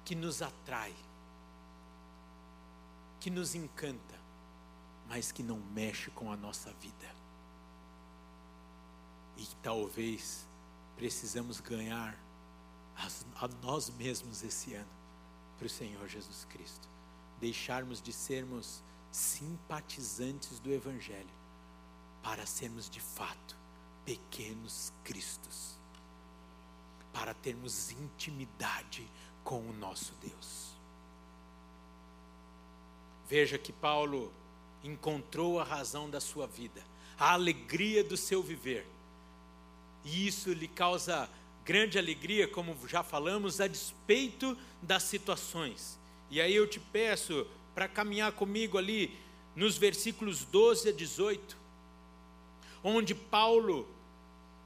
que 0.04 0.14
nos 0.14 0.42
atrai, 0.42 0.94
que 3.20 3.30
nos 3.30 3.54
encanta 3.54 4.23
mas 5.08 5.32
que 5.32 5.42
não 5.42 5.58
mexe 5.58 6.10
com 6.10 6.32
a 6.32 6.36
nossa 6.36 6.72
vida. 6.74 7.14
E 9.36 9.46
talvez 9.62 10.46
precisamos 10.96 11.60
ganhar 11.60 12.16
a 13.36 13.48
nós 13.62 13.90
mesmos 13.90 14.42
esse 14.42 14.74
ano 14.74 14.90
para 15.58 15.66
o 15.66 15.70
Senhor 15.70 16.08
Jesus 16.08 16.44
Cristo. 16.44 16.88
Deixarmos 17.40 18.00
de 18.00 18.12
sermos 18.12 18.82
simpatizantes 19.10 20.58
do 20.58 20.72
Evangelho 20.72 21.34
para 22.22 22.46
sermos 22.46 22.88
de 22.88 23.00
fato 23.00 23.56
pequenos 24.04 24.92
Cristos, 25.02 25.78
para 27.12 27.34
termos 27.34 27.90
intimidade 27.90 29.10
com 29.42 29.60
o 29.60 29.72
nosso 29.72 30.14
Deus. 30.16 30.74
Veja 33.28 33.58
que 33.58 33.72
Paulo 33.72 34.32
encontrou 34.84 35.58
a 35.58 35.64
razão 35.64 36.08
da 36.08 36.20
sua 36.20 36.46
vida, 36.46 36.82
a 37.18 37.32
alegria 37.32 38.04
do 38.04 38.16
seu 38.16 38.42
viver. 38.42 38.86
E 40.04 40.26
isso 40.26 40.52
lhe 40.52 40.68
causa 40.68 41.28
grande 41.64 41.98
alegria, 41.98 42.46
como 42.46 42.76
já 42.86 43.02
falamos, 43.02 43.60
a 43.60 43.66
despeito 43.66 44.56
das 44.82 45.02
situações. 45.04 45.98
E 46.30 46.40
aí 46.40 46.54
eu 46.54 46.68
te 46.68 46.78
peço 46.78 47.46
para 47.74 47.88
caminhar 47.88 48.32
comigo 48.32 48.76
ali 48.76 49.16
nos 49.56 49.78
versículos 49.78 50.44
12 50.44 50.90
a 50.90 50.92
18, 50.92 51.56
onde 52.82 53.14
Paulo 53.14 53.88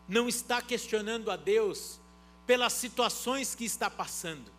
não 0.08 0.28
está 0.28 0.60
questionando 0.60 1.30
a 1.30 1.36
Deus 1.36 2.00
pelas 2.46 2.72
situações 2.72 3.54
que 3.54 3.64
está 3.64 3.90
passando, 3.90 4.50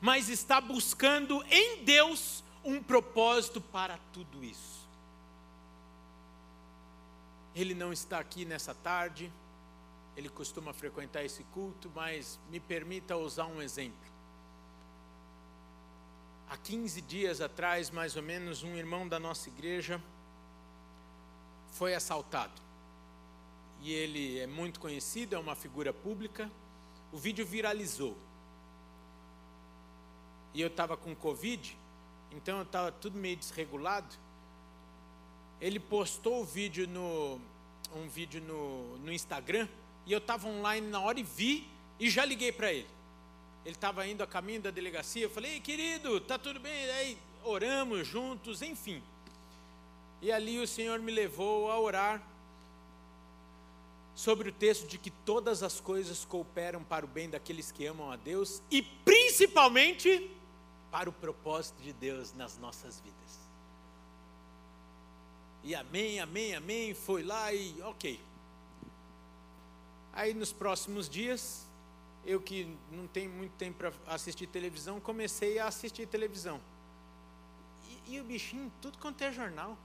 mas 0.00 0.28
está 0.28 0.60
buscando 0.60 1.42
em 1.48 1.84
Deus 1.84 2.42
um 2.64 2.82
propósito 2.82 3.60
para 3.60 3.98
tudo 4.12 4.44
isso. 4.44 4.69
Ele 7.54 7.74
não 7.74 7.92
está 7.92 8.18
aqui 8.18 8.44
nessa 8.44 8.74
tarde, 8.74 9.32
ele 10.16 10.28
costuma 10.28 10.72
frequentar 10.72 11.24
esse 11.24 11.42
culto, 11.44 11.90
mas 11.94 12.38
me 12.50 12.60
permita 12.60 13.16
usar 13.16 13.46
um 13.46 13.60
exemplo. 13.60 14.10
Há 16.48 16.56
15 16.56 17.00
dias 17.02 17.40
atrás, 17.40 17.90
mais 17.90 18.16
ou 18.16 18.22
menos, 18.22 18.62
um 18.62 18.74
irmão 18.74 19.06
da 19.06 19.18
nossa 19.18 19.48
igreja 19.48 20.02
foi 21.70 21.94
assaltado. 21.94 22.60
E 23.80 23.92
ele 23.92 24.38
é 24.38 24.46
muito 24.46 24.78
conhecido, 24.80 25.34
é 25.34 25.38
uma 25.38 25.54
figura 25.54 25.92
pública. 25.92 26.50
O 27.12 27.16
vídeo 27.16 27.46
viralizou. 27.46 28.16
E 30.52 30.60
eu 30.60 30.68
estava 30.68 30.96
com 30.96 31.14
Covid, 31.14 31.78
então 32.32 32.58
eu 32.58 32.64
estava 32.64 32.90
tudo 32.90 33.16
meio 33.16 33.36
desregulado 33.36 34.14
ele 35.60 35.78
postou 35.78 36.40
o 36.40 36.44
vídeo 36.44 36.88
no, 36.88 37.40
um 37.94 38.08
vídeo 38.08 38.40
no, 38.40 38.98
no 38.98 39.12
Instagram 39.12 39.68
e 40.06 40.12
eu 40.12 40.18
estava 40.18 40.48
online 40.48 40.86
na 40.86 41.00
hora 41.00 41.20
e 41.20 41.22
vi 41.22 41.68
e 41.98 42.08
já 42.08 42.24
liguei 42.24 42.50
para 42.50 42.72
ele. 42.72 42.88
Ele 43.64 43.74
estava 43.74 44.06
indo 44.06 44.22
a 44.22 44.26
caminho 44.26 44.62
da 44.62 44.70
delegacia, 44.70 45.24
eu 45.24 45.30
falei, 45.30 45.60
querido, 45.60 46.18
tá 46.20 46.38
tudo 46.38 46.58
bem? 46.58 46.90
Aí 46.92 47.18
oramos 47.44 48.06
juntos, 48.06 48.62
enfim. 48.62 49.02
E 50.22 50.32
ali 50.32 50.58
o 50.58 50.66
Senhor 50.66 50.98
me 50.98 51.12
levou 51.12 51.70
a 51.70 51.78
orar 51.78 52.22
sobre 54.14 54.48
o 54.48 54.52
texto 54.52 54.86
de 54.86 54.98
que 54.98 55.10
todas 55.10 55.62
as 55.62 55.78
coisas 55.80 56.24
cooperam 56.24 56.82
para 56.82 57.04
o 57.04 57.08
bem 57.08 57.28
daqueles 57.28 57.70
que 57.70 57.86
amam 57.86 58.10
a 58.10 58.16
Deus 58.16 58.62
e 58.70 58.82
principalmente 58.82 60.30
para 60.90 61.08
o 61.08 61.12
propósito 61.12 61.80
de 61.82 61.92
Deus 61.92 62.32
nas 62.34 62.58
nossas 62.58 63.00
vidas. 63.00 63.49
E 65.62 65.74
amém, 65.74 66.20
amém, 66.20 66.54
amém, 66.54 66.94
foi 66.94 67.22
lá 67.22 67.52
e 67.52 67.80
ok. 67.82 68.18
Aí 70.12 70.32
nos 70.32 70.52
próximos 70.52 71.08
dias, 71.08 71.66
eu 72.24 72.40
que 72.40 72.76
não 72.90 73.06
tenho 73.06 73.30
muito 73.30 73.52
tempo 73.52 73.78
para 73.78 73.92
assistir 74.06 74.46
televisão, 74.46 75.00
comecei 75.00 75.58
a 75.58 75.66
assistir 75.66 76.06
televisão. 76.06 76.60
E, 78.06 78.14
e, 78.14 78.20
o 78.20 78.24
bichinho, 78.24 78.72
tudo 78.80 78.98
quanto 78.98 79.22
é 79.22 79.32
jornal. 79.32 79.76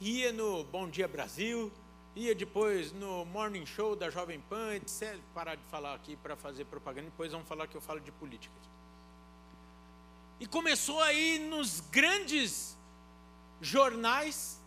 Ia 0.00 0.32
no 0.32 0.64
Bom 0.64 0.88
Dia 0.88 1.06
Brasil, 1.06 1.70
ia 2.16 2.34
depois 2.34 2.92
no 2.92 3.24
Morning 3.26 3.66
Show 3.66 3.94
da 3.94 4.08
Jovem 4.08 4.40
Pan, 4.40 4.74
etc. 4.76 5.18
Parar 5.34 5.56
de 5.56 5.64
falar 5.64 5.94
aqui 5.94 6.16
para 6.16 6.36
fazer 6.36 6.64
propaganda, 6.64 7.10
depois 7.10 7.32
vamos 7.32 7.46
falar 7.46 7.66
que 7.66 7.76
eu 7.76 7.82
falo 7.82 8.00
de 8.00 8.10
política. 8.10 8.54
E 10.40 10.46
começou 10.46 11.00
aí 11.02 11.38
nos 11.38 11.80
grandes 11.80 12.76
jornais. 13.60 14.58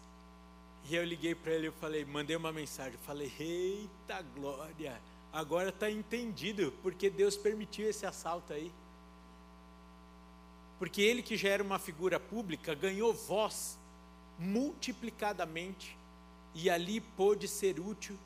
E 0.89 0.95
eu 0.95 1.03
liguei 1.03 1.33
para 1.33 1.53
ele, 1.53 1.67
eu 1.67 1.73
falei, 1.73 2.03
mandei 2.03 2.35
uma 2.35 2.51
mensagem, 2.51 2.97
falei, 3.05 3.31
eita 3.39 4.21
glória, 4.35 4.99
agora 5.31 5.69
está 5.69 5.89
entendido 5.89 6.73
porque 6.83 7.09
Deus 7.09 7.37
permitiu 7.37 7.89
esse 7.89 8.05
assalto 8.05 8.51
aí. 8.51 8.71
Porque 10.77 11.01
ele 11.01 11.21
que 11.21 11.37
já 11.37 11.49
era 11.49 11.63
uma 11.63 11.79
figura 11.79 12.19
pública 12.19 12.75
ganhou 12.75 13.13
voz 13.13 13.79
multiplicadamente 14.37 15.97
e 16.53 16.69
ali 16.69 16.99
pôde 16.99 17.47
ser 17.47 17.79
útil 17.79 18.17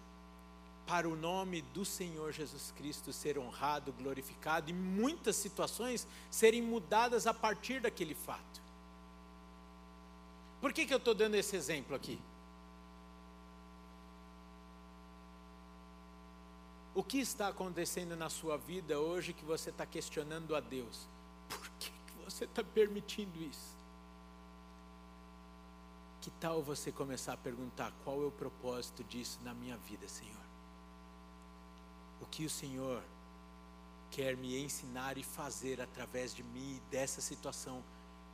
para 0.87 1.07
o 1.07 1.15
nome 1.15 1.61
do 1.73 1.83
Senhor 1.83 2.31
Jesus 2.31 2.73
Cristo 2.77 3.11
ser 3.11 3.37
honrado, 3.37 3.91
glorificado 3.91 4.69
e 4.71 4.73
muitas 4.73 5.35
situações 5.35 6.07
serem 6.31 6.61
mudadas 6.61 7.27
a 7.27 7.33
partir 7.33 7.81
daquele 7.81 8.15
fato. 8.15 8.66
Por 10.59 10.73
que, 10.73 10.85
que 10.85 10.93
eu 10.93 10.97
estou 10.97 11.13
dando 11.13 11.35
esse 11.35 11.55
exemplo 11.55 11.95
aqui? 11.95 12.19
O 16.95 17.03
que 17.03 17.19
está 17.19 17.49
acontecendo 17.49 18.15
na 18.15 18.27
sua 18.27 18.57
vida 18.57 18.99
hoje 18.99 19.31
que 19.31 19.45
você 19.45 19.69
está 19.69 19.85
questionando 19.85 20.55
a 20.55 20.59
Deus? 20.59 21.07
Por 21.47 21.69
que, 21.79 21.91
que 21.91 22.25
você 22.25 22.45
está 22.45 22.63
permitindo 22.63 23.39
isso? 23.39 23.77
Que 26.19 26.31
tal 26.31 26.63
você 26.63 26.91
começar 26.91 27.33
a 27.33 27.37
perguntar 27.37 27.93
qual 28.03 28.23
é 28.23 28.25
o 28.25 28.31
propósito 28.31 29.03
disso 29.03 29.39
na 29.43 29.53
minha 29.53 29.77
vida, 29.77 30.07
Senhor? 30.07 30.35
O 32.19 32.25
que 32.25 32.43
o 32.43 32.49
Senhor 32.49 33.03
quer 34.09 34.35
me 34.35 34.59
ensinar 34.59 35.19
e 35.19 35.23
fazer 35.23 35.79
através 35.79 36.33
de 36.33 36.41
mim 36.41 36.77
e 36.77 36.89
dessa 36.89 37.21
situação 37.21 37.83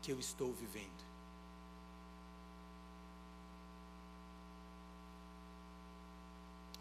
que 0.02 0.10
eu 0.10 0.20
estou 0.20 0.54
vivendo? 0.54 1.13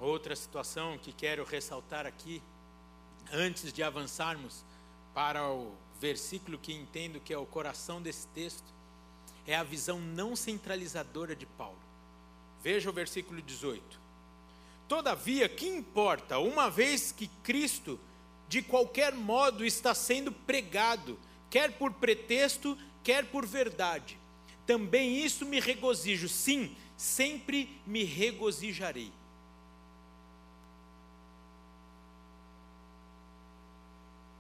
Outra 0.02 0.34
situação 0.34 0.98
que 0.98 1.12
quero 1.12 1.44
ressaltar 1.44 2.06
aqui, 2.06 2.42
antes 3.32 3.72
de 3.72 3.84
avançarmos 3.84 4.64
para 5.14 5.48
o 5.48 5.76
versículo 6.00 6.58
que 6.58 6.72
entendo 6.72 7.20
que 7.20 7.32
é 7.32 7.38
o 7.38 7.46
coração 7.46 8.02
desse 8.02 8.26
texto, 8.26 8.64
é 9.46 9.54
a 9.54 9.62
visão 9.62 10.00
não 10.00 10.34
centralizadora 10.34 11.36
de 11.36 11.46
Paulo. 11.46 11.78
Veja 12.64 12.90
o 12.90 12.92
versículo 12.92 13.40
18. 13.40 14.00
Todavia, 14.88 15.48
que 15.48 15.68
importa, 15.68 16.36
uma 16.40 16.68
vez 16.68 17.12
que 17.12 17.28
Cristo, 17.44 17.96
de 18.48 18.60
qualquer 18.60 19.14
modo, 19.14 19.64
está 19.64 19.94
sendo 19.94 20.32
pregado, 20.32 21.16
quer 21.48 21.78
por 21.78 21.92
pretexto, 21.92 22.76
quer 23.04 23.26
por 23.26 23.46
verdade. 23.46 24.18
Também 24.66 25.24
isso 25.24 25.46
me 25.46 25.60
regozijo, 25.60 26.28
sim, 26.28 26.76
sempre 26.96 27.80
me 27.86 28.02
regozijarei. 28.02 29.12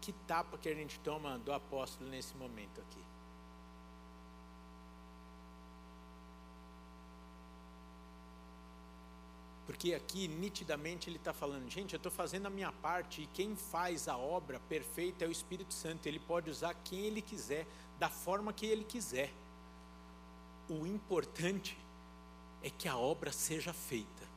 Que 0.02 0.12
tapa 0.26 0.58
que 0.58 0.68
a 0.68 0.74
gente 0.74 0.98
toma 0.98 1.38
do 1.38 1.52
apóstolo 1.52 2.10
nesse 2.10 2.36
momento 2.36 2.80
aqui. 2.80 3.02
Porque 9.64 9.94
aqui, 9.94 10.26
nitidamente, 10.26 11.08
ele 11.08 11.18
está 11.18 11.32
falando: 11.32 11.70
gente, 11.70 11.94
eu 11.94 11.96
estou 11.96 12.10
fazendo 12.10 12.46
a 12.46 12.50
minha 12.50 12.72
parte 12.72 13.22
e 13.22 13.26
quem 13.28 13.54
faz 13.54 14.08
a 14.08 14.16
obra 14.16 14.58
perfeita 14.68 15.24
é 15.24 15.28
o 15.28 15.30
Espírito 15.30 15.72
Santo. 15.72 16.06
Ele 16.06 16.18
pode 16.18 16.50
usar 16.50 16.74
quem 16.74 17.06
ele 17.06 17.22
quiser, 17.22 17.64
da 17.98 18.10
forma 18.10 18.52
que 18.52 18.66
ele 18.66 18.84
quiser. 18.84 19.32
O 20.68 20.84
importante 20.84 21.78
é 22.60 22.70
que 22.70 22.88
a 22.88 22.96
obra 22.96 23.30
seja 23.30 23.72
feita. 23.72 24.31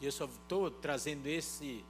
E 0.00 0.06
eu 0.06 0.12
só 0.12 0.24
estou 0.24 0.70
trazendo 0.70 1.26
esse, 1.26 1.84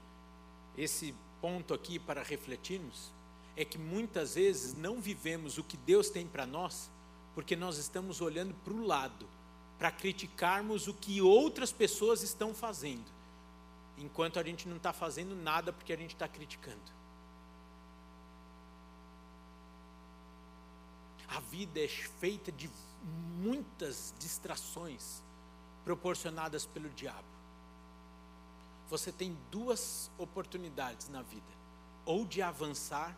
esse 0.77 1.14
ponto 1.40 1.75
aqui 1.75 1.99
para 1.99 2.23
refletirmos. 2.23 3.12
É 3.57 3.64
que 3.64 3.79
muitas 3.79 4.35
vezes 4.35 4.75
não 4.75 5.01
vivemos 5.01 5.59
o 5.59 5.62
que 5.62 5.77
Deus 5.77 6.09
tem 6.11 6.27
para 6.27 6.47
nós, 6.47 6.90
porque 7.35 7.55
nós 7.55 7.77
estamos 7.77 8.21
olhando 8.21 8.55
para 8.64 8.73
o 8.73 8.87
lado, 8.87 9.29
para 9.79 9.90
criticarmos 9.90 10.88
o 10.88 10.95
que 10.95 11.21
outras 11.21 11.71
pessoas 11.71 12.23
estão 12.23 12.55
fazendo, 12.55 13.05
enquanto 13.99 14.38
a 14.38 14.43
gente 14.43 14.67
não 14.67 14.79
está 14.79 14.93
fazendo 14.93 15.37
nada 15.37 15.73
porque 15.73 15.93
a 15.93 15.97
gente 15.97 16.14
está 16.14 16.27
criticando. 16.27 16.81
A 21.29 21.40
vida 21.40 21.79
é 21.79 21.88
feita 21.88 22.51
de 22.51 22.71
muitas 23.38 24.14
distrações 24.19 25.23
proporcionadas 25.85 26.64
pelo 26.64 26.88
diabo 26.90 27.34
você 28.88 29.11
tem 29.11 29.37
duas 29.51 30.11
oportunidades 30.18 31.09
na 31.09 31.23
vida: 31.23 31.47
ou 32.05 32.25
de 32.25 32.42
avançar, 32.42 33.16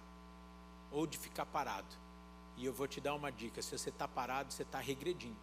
ou 0.90 1.06
de 1.06 1.18
ficar 1.18 1.46
parado. 1.46 1.94
E 2.56 2.64
eu 2.64 2.72
vou 2.72 2.86
te 2.86 3.00
dar 3.00 3.14
uma 3.14 3.30
dica: 3.30 3.60
se 3.60 3.76
você 3.76 3.90
está 3.90 4.06
parado, 4.06 4.52
você 4.52 4.62
está 4.62 4.78
regredindo. 4.78 5.36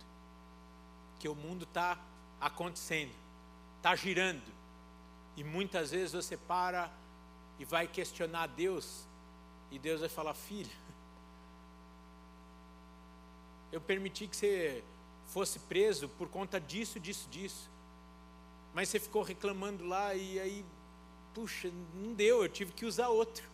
Que 1.20 1.28
o 1.28 1.36
mundo 1.36 1.64
está 1.64 1.98
acontecendo, 2.40 3.14
está 3.78 3.96
girando. 3.96 4.52
E 5.36 5.44
muitas 5.44 5.92
vezes 5.92 6.14
você 6.14 6.38
para 6.38 6.92
e 7.60 7.66
vai 7.66 7.88
questionar 7.88 8.48
Deus, 8.48 9.06
e 9.72 9.78
Deus 9.78 10.00
vai 10.00 10.10
falar: 10.10 10.34
Filho, 10.34 10.72
eu 13.72 13.82
permiti 13.82 14.28
que 14.28 14.36
você 14.36 14.84
fosse 15.28 15.60
preso 15.60 16.08
por 16.10 16.30
conta 16.30 16.60
disso, 16.60 17.00
disso, 17.00 17.28
disso 17.30 17.73
mas 18.74 18.90
você 18.90 19.00
ficou 19.00 19.22
reclamando 19.22 19.86
lá 19.86 20.16
e 20.16 20.40
aí, 20.40 20.66
puxa, 21.34 21.72
não 21.96 22.14
deu, 22.14 22.44
eu 22.44 22.50
tive 22.50 22.72
que 22.72 22.86
usar 22.86 23.10
outro. 23.10 23.48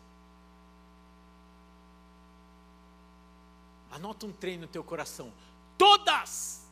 Anota 3.92 4.26
um 4.26 4.32
trem 4.32 4.58
no 4.58 4.68
teu 4.68 4.84
coração. 4.84 5.34
Todas, 5.78 6.68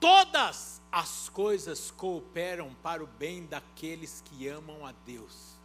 todas 0.00 0.80
as 0.90 1.28
coisas 1.28 1.90
cooperam 1.90 2.74
para 2.82 3.02
o 3.02 3.06
bem 3.06 3.44
daqueles 3.44 4.22
que 4.24 4.48
amam 4.48 4.86
a 4.86 4.92
Deus. 5.04 5.58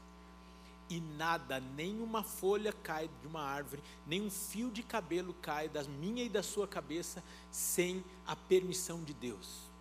E 0.89 0.99
nada, 0.99 1.59
nenhuma 1.59 2.23
folha 2.23 2.73
cai 2.73 3.09
de 3.21 3.27
uma 3.27 3.41
árvore, 3.41 3.81
nem 4.05 4.21
um 4.21 4.29
fio 4.29 4.69
de 4.69 4.83
cabelo 4.83 5.33
cai 5.41 5.69
da 5.69 5.83
minha 5.83 6.23
e 6.23 6.29
da 6.29 6.43
sua 6.43 6.67
cabeça 6.67 7.23
sem 7.49 8.03
a 8.27 8.35
permissão 8.35 9.03
de 9.03 9.13
Deus. 9.13 9.72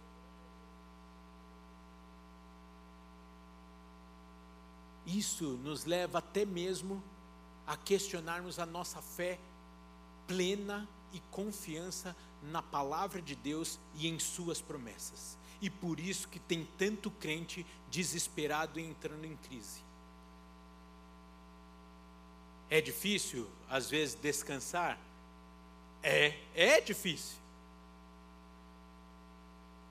Isso 5.06 5.58
nos 5.62 5.84
leva 5.84 6.18
até 6.18 6.44
mesmo 6.44 7.02
a 7.66 7.76
questionarmos 7.76 8.58
a 8.58 8.66
nossa 8.66 9.00
fé 9.00 9.38
plena 10.26 10.88
e 11.12 11.20
confiança 11.30 12.16
na 12.42 12.62
palavra 12.62 13.20
de 13.20 13.34
Deus 13.34 13.78
e 13.94 14.08
em 14.08 14.18
suas 14.18 14.60
promessas. 14.60 15.36
E 15.60 15.70
por 15.70 16.00
isso 16.00 16.28
que 16.28 16.38
tem 16.38 16.66
tanto 16.76 17.10
crente 17.10 17.64
desesperado 17.90 18.80
e 18.80 18.84
entrando 18.84 19.24
em 19.24 19.36
crise. 19.36 19.80
É 22.68 22.80
difícil, 22.80 23.48
às 23.68 23.90
vezes, 23.90 24.14
descansar? 24.14 24.98
É, 26.02 26.38
é 26.54 26.80
difícil. 26.80 27.36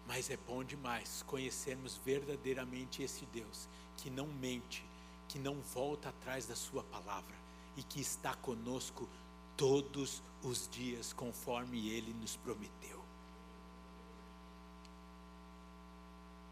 Mas 0.07 0.29
é 0.29 0.35
bom 0.35 0.63
demais 0.63 1.23
conhecermos 1.27 1.95
verdadeiramente 2.03 3.01
esse 3.03 3.25
Deus 3.27 3.69
que 3.97 4.09
não 4.09 4.27
mente, 4.27 4.83
que 5.31 5.39
não 5.39 5.61
volta 5.61 6.09
atrás 6.09 6.45
da 6.45 6.55
Sua 6.55 6.83
palavra 6.83 7.35
e 7.77 7.83
que 7.83 8.01
está 8.01 8.35
conosco 8.35 9.07
todos 9.55 10.21
os 10.43 10.67
dias, 10.67 11.13
conforme 11.13 11.87
Ele 11.89 12.13
nos 12.13 12.35
prometeu. 12.35 13.01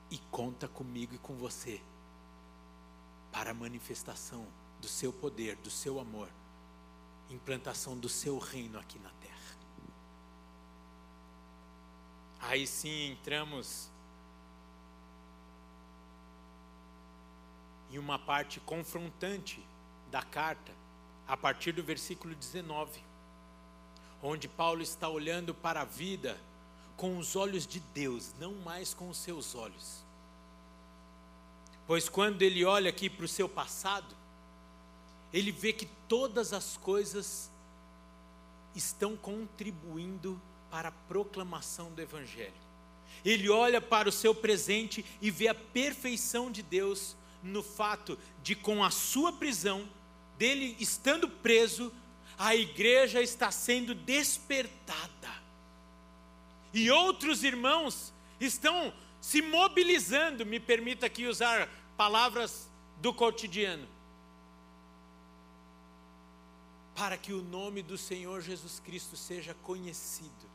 E 0.09 0.17
conta 0.31 0.65
comigo 0.69 1.13
e 1.13 1.17
com 1.17 1.35
você 1.35 1.81
para 3.33 3.51
a 3.51 3.53
manifestação 3.53 4.47
do 4.79 4.87
seu 4.87 5.11
poder, 5.11 5.57
do 5.57 5.69
seu 5.69 5.99
amor, 5.99 6.29
implantação 7.29 7.97
do 7.97 8.07
seu 8.07 8.39
reino 8.39 8.79
aqui 8.79 8.97
na 8.99 9.09
terra. 9.09 9.57
Aí 12.39 12.65
sim 12.65 13.11
entramos 13.11 13.89
em 17.91 17.97
uma 17.97 18.19
parte 18.19 18.59
confrontante 18.59 19.63
da 20.11 20.21
carta, 20.21 20.71
a 21.27 21.37
partir 21.37 21.71
do 21.71 21.83
versículo 21.83 22.33
19, 22.35 23.03
onde 24.21 24.47
Paulo 24.47 24.81
está 24.81 25.07
olhando 25.07 25.53
para 25.53 25.81
a 25.81 25.85
vida 25.85 26.39
com 26.97 27.17
os 27.17 27.35
olhos 27.35 27.65
de 27.65 27.79
Deus, 27.79 28.33
não 28.39 28.53
mais 28.55 28.93
com 28.93 29.09
os 29.09 29.17
seus 29.17 29.55
olhos. 29.55 30.03
Pois 31.87 32.09
quando 32.09 32.41
ele 32.41 32.65
olha 32.65 32.89
aqui 32.89 33.09
para 33.09 33.25
o 33.25 33.27
seu 33.27 33.47
passado, 33.47 34.15
ele 35.31 35.51
vê 35.51 35.71
que 35.71 35.87
todas 36.07 36.53
as 36.53 36.77
coisas 36.77 37.49
estão 38.75 39.15
contribuindo 39.15 40.39
para 40.69 40.89
a 40.89 40.93
proclamação 41.07 41.91
do 41.91 42.01
Evangelho. 42.01 42.53
Ele 43.25 43.49
olha 43.49 43.81
para 43.81 44.07
o 44.07 44.11
seu 44.11 44.33
presente 44.33 45.05
e 45.21 45.31
vê 45.31 45.47
a 45.47 45.55
perfeição 45.55 46.51
de 46.51 46.61
Deus 46.61 47.15
no 47.43 47.63
fato 47.63 48.17
de, 48.43 48.55
com 48.55 48.83
a 48.83 48.91
sua 48.91 49.31
prisão, 49.31 49.87
dele 50.37 50.75
estando 50.79 51.27
preso, 51.27 51.91
a 52.37 52.55
igreja 52.55 53.21
está 53.21 53.51
sendo 53.51 53.93
despertada. 53.93 55.29
E 56.73 56.89
outros 56.89 57.43
irmãos 57.43 58.13
estão 58.39 58.93
se 59.19 59.41
mobilizando, 59.41 60.45
me 60.45 60.59
permita 60.59 61.05
aqui 61.05 61.25
usar 61.25 61.69
palavras 61.97 62.69
do 63.01 63.13
cotidiano, 63.13 63.87
para 66.95 67.17
que 67.17 67.33
o 67.33 67.41
nome 67.41 67.81
do 67.81 67.97
Senhor 67.97 68.41
Jesus 68.41 68.79
Cristo 68.79 69.17
seja 69.17 69.53
conhecido. 69.63 70.49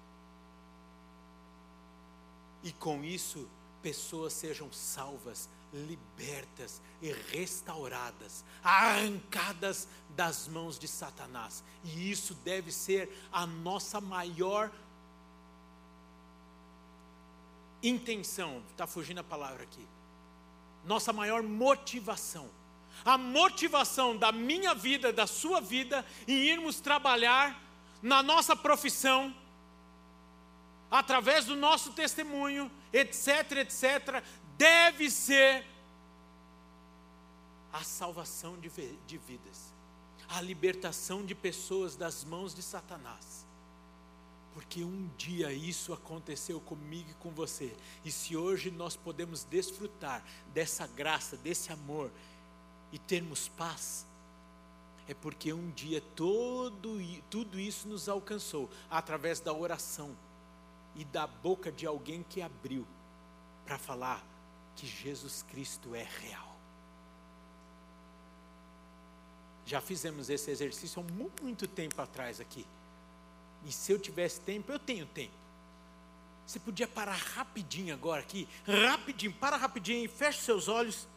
E 2.62 2.72
com 2.72 3.04
isso, 3.04 3.46
pessoas 3.82 4.32
sejam 4.32 4.72
salvas, 4.72 5.48
libertas 5.74 6.80
e 7.02 7.12
restauradas, 7.32 8.44
arrancadas 8.62 9.88
das 10.10 10.46
mãos 10.46 10.78
de 10.78 10.86
Satanás. 10.86 11.64
E 11.82 12.10
isso 12.10 12.34
deve 12.44 12.70
ser 12.70 13.10
a 13.32 13.44
nossa 13.44 14.00
maior 14.00 14.70
intenção. 17.82 18.62
Está 18.70 18.86
fugindo 18.86 19.18
a 19.18 19.24
palavra 19.24 19.64
aqui. 19.64 19.86
Nossa 20.84 21.12
maior 21.12 21.42
motivação. 21.42 22.48
A 23.04 23.18
motivação 23.18 24.16
da 24.16 24.30
minha 24.30 24.74
vida, 24.74 25.12
da 25.12 25.26
sua 25.26 25.60
vida, 25.60 26.06
em 26.28 26.34
irmos 26.34 26.80
trabalhar 26.80 27.60
na 28.00 28.22
nossa 28.22 28.54
profissão 28.54 29.34
através 30.90 31.44
do 31.46 31.56
nosso 31.56 31.92
testemunho, 31.92 32.70
etc, 32.92 33.50
etc, 33.58 34.22
deve 34.56 35.10
ser 35.10 35.64
a 37.72 37.82
salvação 37.82 38.56
de, 38.58 38.70
de 39.06 39.18
vidas, 39.18 39.72
a 40.28 40.40
libertação 40.40 41.24
de 41.24 41.34
pessoas 41.34 41.96
das 41.96 42.24
mãos 42.24 42.54
de 42.54 42.62
Satanás. 42.62 43.44
Porque 44.52 44.84
um 44.84 45.10
dia 45.18 45.52
isso 45.52 45.92
aconteceu 45.92 46.60
comigo 46.60 47.10
e 47.10 47.14
com 47.14 47.30
você, 47.32 47.74
e 48.04 48.12
se 48.12 48.36
hoje 48.36 48.70
nós 48.70 48.94
podemos 48.94 49.42
desfrutar 49.42 50.24
dessa 50.52 50.86
graça, 50.86 51.36
desse 51.36 51.72
amor 51.72 52.12
e 52.92 52.98
termos 52.98 53.48
paz, 53.48 54.06
é 55.08 55.12
porque 55.12 55.52
um 55.52 55.70
dia 55.72 56.00
todo, 56.14 56.98
tudo 57.28 57.58
isso 57.58 57.88
nos 57.88 58.08
alcançou 58.08 58.70
através 58.88 59.40
da 59.40 59.52
oração 59.52 60.16
e 60.94 61.04
da 61.04 61.26
boca 61.26 61.72
de 61.72 61.86
alguém 61.86 62.22
que 62.22 62.40
abriu 62.40 62.86
para 63.66 63.76
falar 63.76 64.24
que 64.76 64.86
Jesus 64.86 65.44
Cristo 65.50 65.94
é 65.94 66.06
real. 66.20 66.54
Já 69.66 69.80
fizemos 69.80 70.28
esse 70.28 70.50
exercício 70.50 71.02
há 71.02 71.12
muito 71.12 71.66
tempo 71.66 72.00
atrás 72.00 72.40
aqui. 72.40 72.66
E 73.64 73.72
se 73.72 73.92
eu 73.92 73.98
tivesse 73.98 74.40
tempo, 74.40 74.70
eu 74.70 74.78
tenho 74.78 75.06
tempo. 75.06 75.32
Você 76.46 76.60
podia 76.60 76.86
parar 76.86 77.16
rapidinho 77.16 77.94
agora 77.94 78.20
aqui, 78.20 78.46
rapidinho, 78.66 79.32
para 79.32 79.56
rapidinho, 79.56 80.08
feche 80.10 80.42
seus 80.42 80.68
olhos 80.68 81.08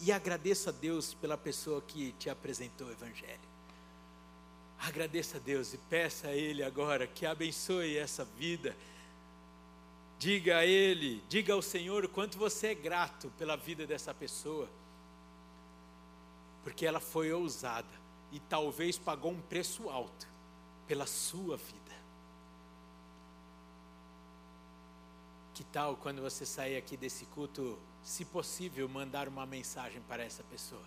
e 0.00 0.10
agradeça 0.10 0.70
a 0.70 0.72
Deus 0.72 1.12
pela 1.12 1.36
pessoa 1.36 1.82
que 1.82 2.12
te 2.12 2.30
apresentou 2.30 2.86
o 2.86 2.92
Evangelho. 2.92 3.50
Agradeça 4.78 5.36
a 5.36 5.40
Deus 5.40 5.74
e 5.74 5.78
peça 5.78 6.28
a 6.28 6.34
Ele 6.34 6.62
agora 6.62 7.06
que 7.06 7.26
abençoe 7.26 7.98
essa 7.98 8.24
vida 8.24 8.74
Diga 10.20 10.58
a 10.58 10.66
Ele, 10.66 11.24
diga 11.30 11.54
ao 11.54 11.62
Senhor 11.62 12.04
o 12.04 12.08
quanto 12.08 12.36
você 12.36 12.66
é 12.66 12.74
grato 12.74 13.32
pela 13.38 13.56
vida 13.56 13.86
dessa 13.86 14.12
pessoa, 14.12 14.68
porque 16.62 16.84
ela 16.84 17.00
foi 17.00 17.32
ousada 17.32 17.88
e 18.30 18.38
talvez 18.38 18.98
pagou 18.98 19.32
um 19.32 19.40
preço 19.40 19.88
alto 19.88 20.28
pela 20.86 21.06
sua 21.06 21.56
vida. 21.56 21.94
Que 25.54 25.64
tal 25.64 25.96
quando 25.96 26.20
você 26.20 26.44
sair 26.44 26.76
aqui 26.76 26.98
desse 26.98 27.24
culto, 27.24 27.78
se 28.02 28.22
possível, 28.26 28.86
mandar 28.90 29.26
uma 29.26 29.46
mensagem 29.46 30.02
para 30.02 30.22
essa 30.22 30.42
pessoa? 30.42 30.84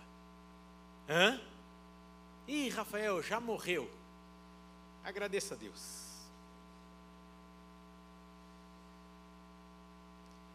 Hã? 1.08 1.40
Ih, 2.46 2.68
Rafael, 2.68 3.20
já 3.20 3.40
morreu. 3.40 3.90
Agradeça 5.02 5.54
a 5.54 5.56
Deus. 5.56 6.03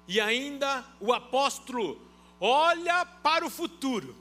E 0.09 0.19
ainda 0.19 0.83
o 0.99 1.13
apóstolo 1.13 2.01
olha 2.41 3.05
para 3.05 3.45
o 3.45 3.49
futuro 3.49 4.15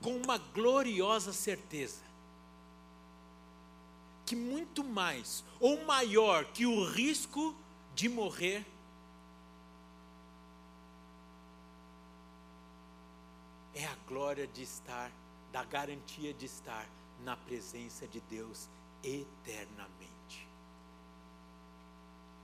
com 0.00 0.16
uma 0.16 0.38
gloriosa 0.38 1.30
certeza 1.30 2.02
que 4.24 4.34
muito 4.34 4.82
mais 4.82 5.44
ou 5.60 5.84
maior 5.84 6.46
que 6.46 6.64
o 6.64 6.86
risco 6.86 7.54
de 7.94 8.08
morrer 8.08 8.64
é 13.74 13.84
a 13.84 13.94
glória 14.08 14.46
de 14.46 14.62
estar, 14.62 15.12
da 15.52 15.62
garantia 15.64 16.32
de 16.32 16.46
estar 16.46 16.88
na 17.22 17.36
presença 17.36 18.08
de 18.08 18.20
Deus 18.22 18.70
eternamente. 19.02 20.03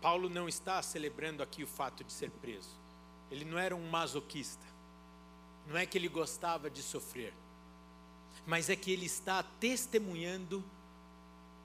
Paulo 0.00 0.30
não 0.30 0.48
está 0.48 0.82
celebrando 0.82 1.42
aqui 1.42 1.62
o 1.62 1.66
fato 1.66 2.02
de 2.02 2.12
ser 2.12 2.30
preso. 2.30 2.74
Ele 3.30 3.44
não 3.44 3.58
era 3.58 3.76
um 3.76 3.90
masoquista. 3.90 4.64
Não 5.66 5.76
é 5.76 5.84
que 5.84 5.98
ele 5.98 6.08
gostava 6.08 6.70
de 6.70 6.82
sofrer. 6.82 7.34
Mas 8.46 8.70
é 8.70 8.76
que 8.76 8.90
ele 8.90 9.06
está 9.06 9.42
testemunhando 9.42 10.64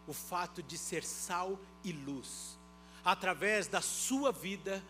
o 0.05 0.13
fato 0.13 0.61
de 0.61 0.77
ser 0.77 1.03
sal 1.03 1.59
e 1.83 1.91
luz. 1.91 2.59
Através 3.03 3.67
da 3.67 3.81
sua 3.81 4.31
vida, 4.31 4.83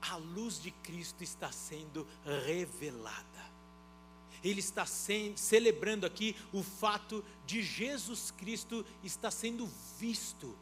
a 0.00 0.16
luz 0.16 0.60
de 0.60 0.70
Cristo 0.70 1.22
está 1.22 1.52
sendo 1.52 2.06
revelada. 2.44 3.48
Ele 4.42 4.60
está 4.60 4.86
celebrando 4.86 6.06
aqui 6.06 6.36
o 6.52 6.62
fato 6.62 7.24
de 7.44 7.62
Jesus 7.62 8.30
Cristo 8.30 8.86
estar 9.02 9.30
sendo 9.30 9.68
visto 9.98 10.56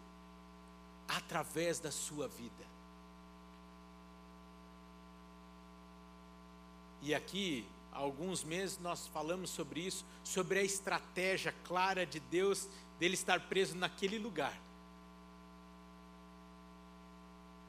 através 1.09 1.79
da 1.79 1.91
sua 1.91 2.29
vida. 2.29 2.67
E 7.03 7.15
aqui, 7.15 7.67
há 7.93 7.99
alguns 7.99 8.43
meses, 8.43 8.79
nós 8.79 9.07
falamos 9.07 9.51
sobre 9.51 9.81
isso, 9.81 10.05
sobre 10.25 10.59
a 10.59 10.63
estratégia 10.63 11.55
clara 11.65 12.05
de 12.05 12.19
Deus 12.19 12.69
dele 12.99 13.15
estar 13.15 13.41
preso 13.49 13.77
naquele 13.77 14.19
lugar. 14.19 14.59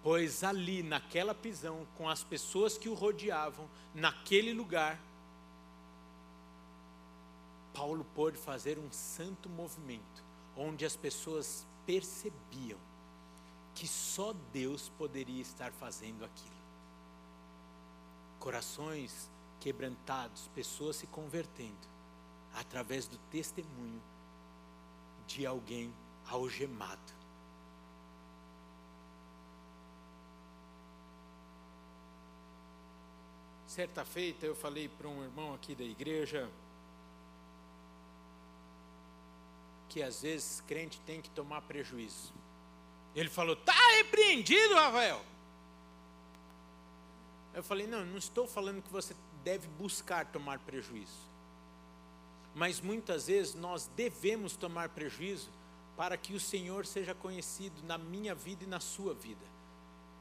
Pois 0.02 0.43
ali, 0.43 0.82
naquela 0.82 1.36
prisão, 1.36 1.86
com 1.97 2.10
as 2.10 2.23
pessoas 2.23 2.78
que 2.78 2.89
o 2.89 2.93
rodeavam, 2.93 3.69
naquele 3.93 4.54
lugar, 4.54 5.00
Paulo 7.73 8.06
pôde 8.15 8.38
fazer 8.38 8.80
um 8.80 8.91
santo 8.91 9.47
movimento, 9.50 10.23
onde 10.56 10.84
as 10.84 10.95
pessoas 10.95 11.67
percebiam 11.86 12.87
que 13.78 13.88
só 13.88 14.34
Deus 14.52 14.90
poderia 14.90 15.40
estar 15.40 15.72
fazendo 15.72 16.26
aquilo. 16.26 16.58
corações 18.40 19.30
quebrantados, 19.60 20.48
pessoas 20.56 20.96
se 20.96 21.06
convertendo 21.06 21.88
através 22.56 23.08
do 23.08 23.18
testemunho 23.30 24.02
de 25.28 25.46
alguém 25.46 25.94
algemado. 26.28 27.13
Certa 33.68 34.04
feita 34.04 34.44
eu 34.46 34.56
falei 34.56 34.90
para 34.90 35.08
um 35.08 35.24
irmão 35.24 35.54
aqui 35.54 35.76
da 35.76 35.84
igreja 35.84 36.50
que 39.88 40.02
às 40.02 40.24
vezes 40.24 40.62
crente 40.62 41.00
tem 41.02 41.22
que 41.22 41.30
tomar 41.30 41.62
prejuízo. 41.62 42.47
Ele 43.15 43.30
falou: 43.30 43.56
"Tá 43.56 43.76
repreendido, 43.98 44.76
Rafael". 44.76 45.22
Eu 47.54 47.63
falei: 47.63 47.88
"Não, 47.88 48.06
não 48.06 48.17
estou 48.17 48.48
falando 48.48 48.82
que 48.82 48.89
você 48.89 49.15
deve 49.43 49.67
buscar 49.70 50.26
tomar 50.26 50.60
prejuízo 50.60 51.28
mas 52.58 52.82
muitas 52.82 53.28
vezes 53.28 53.54
nós 53.54 53.88
devemos 53.96 54.56
tomar 54.56 54.89
prejuízo 54.89 55.48
para 55.96 56.17
que 56.17 56.34
o 56.34 56.39
Senhor 56.39 56.88
seja 56.88 57.13
conhecido 57.13 57.76
na 57.84 58.00
minha 58.00 58.34
vida 58.34 58.63
e 58.63 58.67
na 58.67 58.80
sua 58.80 59.13
vida. 59.13 59.46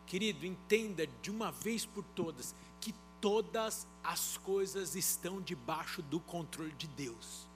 Querido, 0.06 0.44
entenda 0.44 1.06
de 1.06 1.30
uma 1.30 1.50
vez 1.50 1.86
por 1.86 2.04
todas 2.14 2.54
que 2.78 2.94
todas 3.22 3.86
as 4.04 4.36
coisas 4.36 4.94
estão 4.94 5.40
debaixo 5.40 6.02
do 6.02 6.20
controle 6.20 6.72
de 6.72 6.86
Deus. 6.88 7.46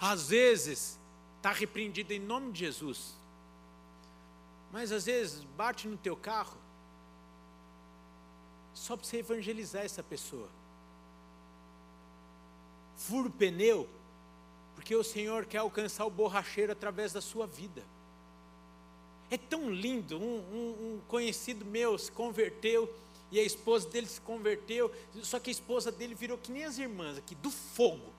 Às 0.00 0.30
vezes, 0.30 0.98
está 1.36 1.52
repreendido 1.52 2.12
em 2.12 2.18
nome 2.18 2.50
de 2.50 2.58
Jesus, 2.58 3.14
mas 4.72 4.90
às 4.90 5.04
vezes 5.04 5.44
bate 5.56 5.86
no 5.86 5.96
teu 5.96 6.16
carro 6.16 6.56
só 8.74 8.96
para 8.96 9.06
você 9.06 9.18
evangelizar 9.18 9.84
essa 9.84 10.02
pessoa 10.02 10.48
fura 13.02 13.28
o 13.28 13.30
pneu, 13.30 13.88
porque 14.74 14.94
o 14.94 15.02
Senhor 15.02 15.44
quer 15.44 15.58
alcançar 15.58 16.06
o 16.06 16.10
borracheiro 16.10 16.72
através 16.72 17.12
da 17.12 17.20
sua 17.20 17.46
vida. 17.46 17.82
É 19.30 19.36
tão 19.36 19.70
lindo, 19.70 20.18
um, 20.18 20.38
um, 20.38 20.94
um 20.94 21.00
conhecido 21.08 21.64
meu 21.64 21.98
se 21.98 22.12
converteu 22.12 22.92
e 23.30 23.40
a 23.40 23.42
esposa 23.42 23.88
dele 23.88 24.06
se 24.06 24.20
converteu, 24.20 24.92
só 25.22 25.40
que 25.40 25.50
a 25.50 25.52
esposa 25.52 25.90
dele 25.90 26.14
virou 26.14 26.36
que 26.38 26.52
nem 26.52 26.64
as 26.64 26.78
irmãs 26.78 27.18
aqui, 27.18 27.34
do 27.34 27.50
fogo. 27.50 28.12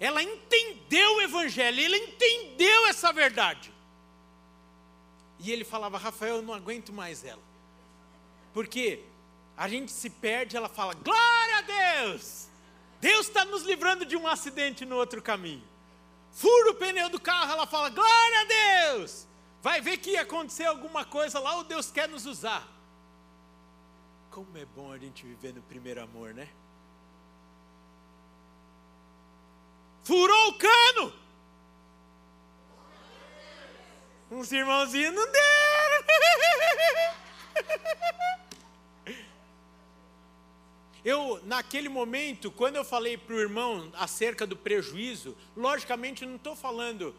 Ela 0.00 0.22
entendeu 0.22 1.16
o 1.16 1.20
evangelho, 1.20 1.78
ele 1.78 1.96
entendeu 1.96 2.86
essa 2.86 3.12
verdade. 3.12 3.72
E 5.42 5.50
ele 5.50 5.64
falava, 5.64 5.98
Rafael, 5.98 6.36
eu 6.36 6.42
não 6.42 6.54
aguento 6.54 6.92
mais 6.92 7.24
ela. 7.24 7.42
Porque 8.54 9.04
a 9.56 9.68
gente 9.68 9.90
se 9.90 10.08
perde, 10.08 10.56
ela 10.56 10.68
fala, 10.68 10.94
glória 10.94 11.58
a 11.58 11.62
Deus. 11.62 12.48
Deus 13.00 13.26
está 13.26 13.44
nos 13.44 13.64
livrando 13.64 14.06
de 14.06 14.16
um 14.16 14.28
acidente 14.28 14.84
no 14.84 14.96
outro 14.96 15.20
caminho. 15.20 15.64
Fura 16.30 16.70
o 16.70 16.74
pneu 16.74 17.10
do 17.10 17.20
carro, 17.20 17.52
ela 17.52 17.66
fala: 17.66 17.90
Glória 17.90 18.40
a 18.40 18.44
Deus! 18.44 19.26
Vai 19.60 19.80
ver 19.80 19.98
que 19.98 20.12
ia 20.12 20.22
acontecer 20.22 20.64
alguma 20.64 21.04
coisa 21.04 21.38
lá, 21.38 21.56
ou 21.56 21.64
Deus 21.64 21.90
quer 21.90 22.08
nos 22.08 22.26
usar. 22.26 22.66
Como 24.30 24.56
é 24.56 24.64
bom 24.64 24.90
a 24.92 24.98
gente 24.98 25.24
viver 25.26 25.52
no 25.52 25.62
primeiro 25.62 26.02
amor, 26.02 26.32
né? 26.32 26.48
Furou 30.04 30.48
o 30.48 30.54
cano! 30.54 31.12
Uns 34.32 34.50
irmãozinhos 34.50 35.14
não 35.14 35.30
deram. 35.30 36.04
Eu, 41.04 41.40
naquele 41.44 41.88
momento, 41.88 42.50
quando 42.50 42.76
eu 42.76 42.84
falei 42.84 43.18
para 43.18 43.34
o 43.34 43.40
irmão 43.40 43.90
acerca 43.94 44.46
do 44.46 44.56
prejuízo, 44.56 45.36
logicamente 45.56 46.24
não 46.24 46.36
estou 46.36 46.54
falando 46.54 47.12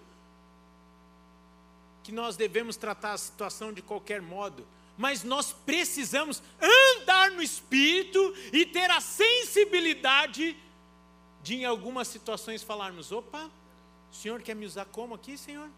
que 2.01 2.09
nós 2.09 2.37
devemos 2.37 2.77
tratar 2.77 3.11
a 3.11 3.17
situação 3.17 3.73
de 3.73 3.81
qualquer 3.81 4.21
modo, 4.21 4.65
mas 4.97 5.21
nós 5.21 5.51
precisamos 5.51 6.41
andar 6.61 7.31
no 7.31 7.41
espírito 7.41 8.33
e 8.53 8.65
ter 8.65 8.89
a 8.89 9.01
sensibilidade 9.01 10.55
de, 11.43 11.55
em 11.55 11.65
algumas 11.65 12.07
situações, 12.07 12.63
falarmos: 12.63 13.11
opa, 13.11 13.51
o 14.09 14.15
senhor 14.15 14.41
quer 14.41 14.55
me 14.55 14.65
usar 14.65 14.85
como 14.85 15.13
aqui, 15.13 15.37
senhor? 15.37 15.69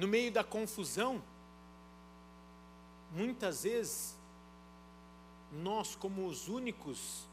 No 0.00 0.08
meio 0.08 0.32
da 0.32 0.42
confusão, 0.42 1.22
muitas 3.12 3.64
vezes 3.64 4.16
nós, 5.52 5.94
como 5.94 6.26
os 6.26 6.48
únicos 6.48 7.28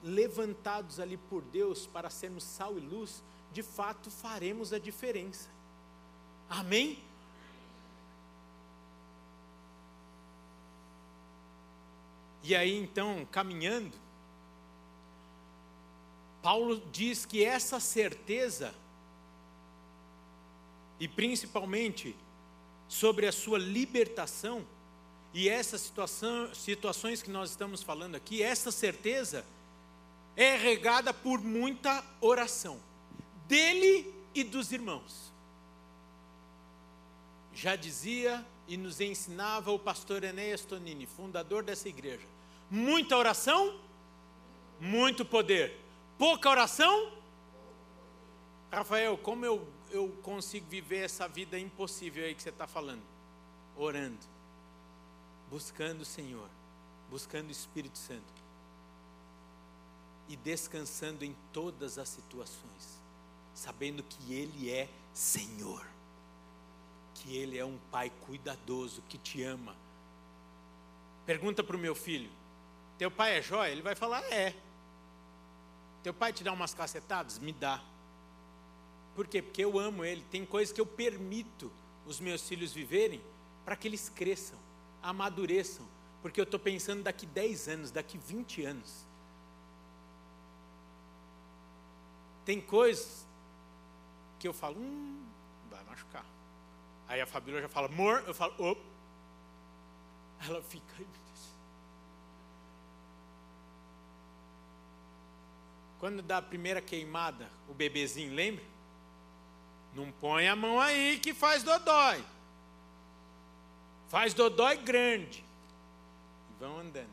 levantados 0.00 1.00
ali 1.00 1.16
por 1.16 1.42
Deus 1.42 1.88
para 1.88 2.08
sermos 2.08 2.44
sal 2.44 2.78
e 2.78 2.80
luz, 2.80 3.20
de 3.52 3.64
fato 3.64 4.12
faremos 4.12 4.72
a 4.72 4.78
diferença. 4.78 5.50
Amém? 6.48 7.02
E 12.44 12.54
aí 12.54 12.80
então, 12.80 13.26
caminhando, 13.28 13.96
Paulo 16.40 16.80
diz 16.92 17.26
que 17.26 17.44
essa 17.44 17.80
certeza, 17.80 18.72
e 21.02 21.08
principalmente 21.08 22.14
sobre 22.86 23.26
a 23.26 23.32
sua 23.32 23.58
libertação, 23.58 24.64
e 25.34 25.48
essas 25.48 25.92
situações 26.54 27.20
que 27.20 27.28
nós 27.28 27.50
estamos 27.50 27.82
falando 27.82 28.14
aqui, 28.14 28.40
essa 28.40 28.70
certeza 28.70 29.44
é 30.36 30.54
regada 30.54 31.12
por 31.12 31.40
muita 31.40 32.04
oração 32.20 32.78
dele 33.48 34.14
e 34.32 34.44
dos 34.44 34.70
irmãos. 34.70 35.32
Já 37.52 37.74
dizia 37.74 38.46
e 38.68 38.76
nos 38.76 39.00
ensinava 39.00 39.72
o 39.72 39.80
pastor 39.80 40.22
Enéas 40.22 40.64
Tonini, 40.64 41.06
fundador 41.06 41.64
dessa 41.64 41.88
igreja: 41.88 42.28
muita 42.70 43.16
oração, 43.16 43.76
muito 44.78 45.24
poder. 45.24 45.80
Pouca 46.16 46.48
oração, 46.48 47.10
Rafael, 48.70 49.18
como 49.18 49.44
eu, 49.44 49.66
eu 49.92 50.08
consigo 50.22 50.66
viver 50.68 51.04
essa 51.04 51.28
vida 51.28 51.58
impossível 51.58 52.24
aí 52.24 52.34
que 52.34 52.42
você 52.42 52.48
está 52.48 52.66
falando? 52.66 53.02
Orando 53.76 54.32
buscando 55.52 56.00
o 56.00 56.04
Senhor, 56.06 56.48
buscando 57.10 57.48
o 57.48 57.52
Espírito 57.52 57.98
Santo 57.98 58.42
e 60.26 60.34
descansando 60.34 61.26
em 61.26 61.36
todas 61.52 61.98
as 61.98 62.08
situações, 62.08 63.02
sabendo 63.54 64.02
que 64.02 64.32
Ele 64.32 64.70
é 64.70 64.88
Senhor, 65.12 65.86
que 67.16 67.36
Ele 67.36 67.58
é 67.58 67.64
um 67.66 67.76
Pai 67.90 68.10
cuidadoso 68.22 69.02
que 69.10 69.18
te 69.18 69.42
ama. 69.42 69.76
Pergunta 71.26 71.62
para 71.62 71.76
o 71.76 71.78
meu 71.78 71.94
filho: 71.94 72.30
Teu 72.96 73.10
pai 73.10 73.36
é 73.36 73.42
jóia? 73.42 73.70
Ele 73.70 73.82
vai 73.82 73.94
falar: 73.94 74.22
É. 74.32 74.56
Teu 76.02 76.14
pai 76.14 76.32
te 76.32 76.42
dá 76.42 76.50
umas 76.50 76.72
cacetadas? 76.72 77.38
Me 77.38 77.52
dá. 77.52 77.84
Por 79.14 79.26
quê? 79.26 79.42
Porque 79.42 79.64
eu 79.64 79.78
amo 79.78 80.04
ele. 80.04 80.24
Tem 80.30 80.44
coisas 80.44 80.72
que 80.72 80.80
eu 80.80 80.86
permito 80.86 81.70
os 82.06 82.18
meus 82.18 82.46
filhos 82.48 82.72
viverem 82.72 83.22
para 83.64 83.76
que 83.76 83.86
eles 83.86 84.08
cresçam 84.08 84.58
amadureçam, 85.02 85.86
porque 86.22 86.40
eu 86.40 86.44
estou 86.44 86.60
pensando 86.60 87.02
daqui 87.02 87.26
10 87.26 87.68
anos, 87.68 87.90
daqui 87.90 88.16
20 88.16 88.64
anos. 88.64 89.04
Tem 92.44 92.60
coisas 92.60 93.26
que 94.38 94.46
eu 94.46 94.52
falo, 94.52 94.78
hum, 94.78 95.24
vai 95.70 95.82
machucar. 95.84 96.24
Aí 97.08 97.20
a 97.20 97.26
Fabíola 97.26 97.60
já 97.60 97.68
fala, 97.68 97.88
amor, 97.88 98.22
eu 98.26 98.34
falo, 98.34 98.54
op. 98.58 98.80
Ela 100.44 100.62
fica, 100.62 100.92
Quando 105.98 106.20
dá 106.20 106.38
a 106.38 106.42
primeira 106.42 106.80
queimada, 106.80 107.48
o 107.68 107.74
bebezinho, 107.74 108.34
lembra? 108.34 108.64
Não 109.94 110.10
põe 110.10 110.48
a 110.48 110.56
mão 110.56 110.80
aí 110.80 111.18
que 111.18 111.34
faz 111.34 111.62
dodói. 111.62 112.24
Faz 114.08 114.32
dodói 114.32 114.76
grande. 114.76 115.44
E 116.50 116.60
vão 116.60 116.78
andando. 116.78 117.10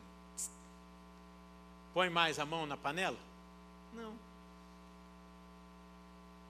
Põe 1.92 2.08
mais 2.08 2.38
a 2.38 2.46
mão 2.46 2.66
na 2.66 2.76
panela? 2.76 3.18
Não. 3.94 4.14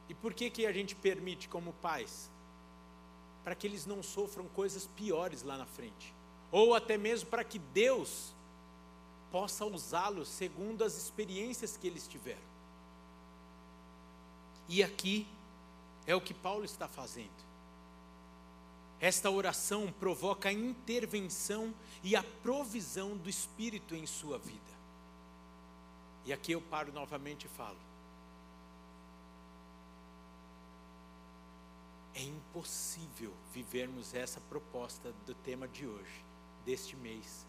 E 0.08 0.14
por 0.14 0.34
que, 0.34 0.50
que 0.50 0.66
a 0.66 0.72
gente 0.72 0.94
permite 0.94 1.48
como 1.48 1.72
pais? 1.74 2.30
Para 3.42 3.54
que 3.54 3.66
eles 3.66 3.86
não 3.86 4.02
sofram 4.02 4.46
coisas 4.48 4.86
piores 4.86 5.42
lá 5.42 5.56
na 5.56 5.66
frente. 5.66 6.14
Ou 6.52 6.74
até 6.74 6.98
mesmo 6.98 7.30
para 7.30 7.44
que 7.44 7.58
Deus 7.58 8.34
possa 9.30 9.64
usá-los 9.64 10.28
segundo 10.28 10.82
as 10.82 10.96
experiências 10.96 11.76
que 11.76 11.86
eles 11.86 12.06
tiveram. 12.06 12.50
E 14.68 14.82
aqui 14.82 15.26
é 16.10 16.14
o 16.14 16.20
que 16.20 16.34
Paulo 16.34 16.64
está 16.64 16.88
fazendo. 16.88 17.50
esta 19.00 19.30
oração 19.30 19.90
provoca 19.92 20.50
a 20.50 20.52
intervenção 20.52 21.72
e 22.02 22.14
a 22.14 22.22
provisão 22.22 23.16
do 23.16 23.30
Espírito 23.30 23.94
em 23.94 24.04
sua 24.06 24.36
vida. 24.38 24.70
E 26.26 26.32
aqui 26.32 26.52
eu 26.52 26.60
paro 26.60 26.92
novamente 26.92 27.46
e 27.46 27.48
falo: 27.48 27.78
é 32.14 32.22
impossível 32.22 33.32
vivermos 33.54 34.12
essa 34.12 34.40
proposta 34.40 35.14
do 35.24 35.34
tema 35.34 35.66
de 35.66 35.86
hoje, 35.86 36.24
deste 36.66 36.94
mês, 36.96 37.46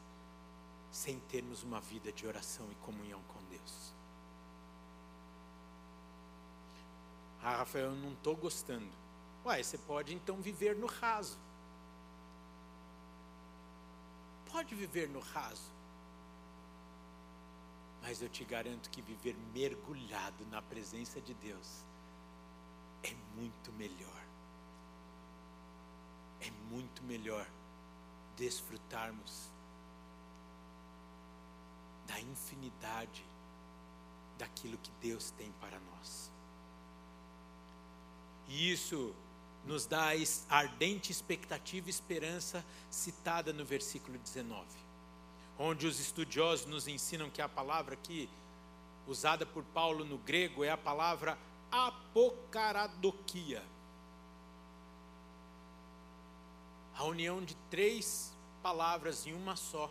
sem 0.89 1.19
termos 1.19 1.63
uma 1.63 1.81
vida 1.81 2.11
de 2.13 2.25
oração 2.25 2.71
e 2.71 2.75
comunhão 2.75 3.21
com 3.27 3.43
Deus. 3.49 4.00
Ah, 7.43 7.57
Rafael, 7.57 7.85
eu 7.85 7.95
não 7.95 8.13
estou 8.13 8.35
gostando. 8.35 8.91
Uai, 9.43 9.63
você 9.63 9.77
pode 9.77 10.13
então 10.13 10.37
viver 10.41 10.75
no 10.75 10.85
raso. 10.85 11.39
Pode 14.51 14.75
viver 14.75 15.09
no 15.09 15.19
raso. 15.19 15.71
Mas 18.01 18.21
eu 18.21 18.29
te 18.29 18.43
garanto 18.43 18.89
que 18.89 19.01
viver 19.01 19.35
mergulhado 19.53 20.45
na 20.51 20.61
presença 20.61 21.19
de 21.19 21.33
Deus 21.33 21.83
é 23.03 23.13
muito 23.35 23.71
melhor. 23.73 24.23
É 26.41 26.51
muito 26.69 27.03
melhor 27.03 27.47
desfrutarmos 28.35 29.49
da 32.07 32.19
infinidade 32.19 33.25
daquilo 34.37 34.77
que 34.79 34.91
Deus 34.99 35.31
tem 35.31 35.51
para 35.53 35.79
nós. 35.79 36.31
E 38.51 38.69
isso 38.69 39.15
nos 39.65 39.85
dá 39.85 40.09
a 40.09 40.55
ardente 40.57 41.09
expectativa 41.09 41.87
e 41.87 41.89
esperança 41.89 42.65
citada 42.89 43.53
no 43.53 43.63
versículo 43.63 44.17
19, 44.17 44.65
onde 45.57 45.87
os 45.87 46.01
estudiosos 46.01 46.65
nos 46.65 46.85
ensinam 46.85 47.29
que 47.29 47.41
a 47.41 47.47
palavra 47.47 47.93
aqui, 47.93 48.29
usada 49.07 49.45
por 49.45 49.63
Paulo 49.63 50.03
no 50.03 50.17
grego, 50.17 50.65
é 50.65 50.69
a 50.69 50.77
palavra 50.77 51.37
apocaradoquia. 51.71 53.63
A 56.97 57.05
união 57.05 57.41
de 57.41 57.55
três 57.69 58.33
palavras 58.61 59.25
em 59.25 59.33
uma 59.33 59.55
só, 59.55 59.89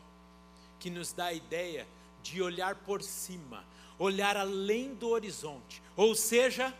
que 0.79 0.91
nos 0.91 1.15
dá 1.15 1.27
a 1.27 1.33
ideia 1.33 1.89
de 2.23 2.43
olhar 2.43 2.75
por 2.75 3.01
cima, 3.01 3.65
olhar 3.99 4.37
além 4.37 4.95
do 4.95 5.09
horizonte, 5.09 5.83
ou 5.97 6.15
seja, 6.15 6.75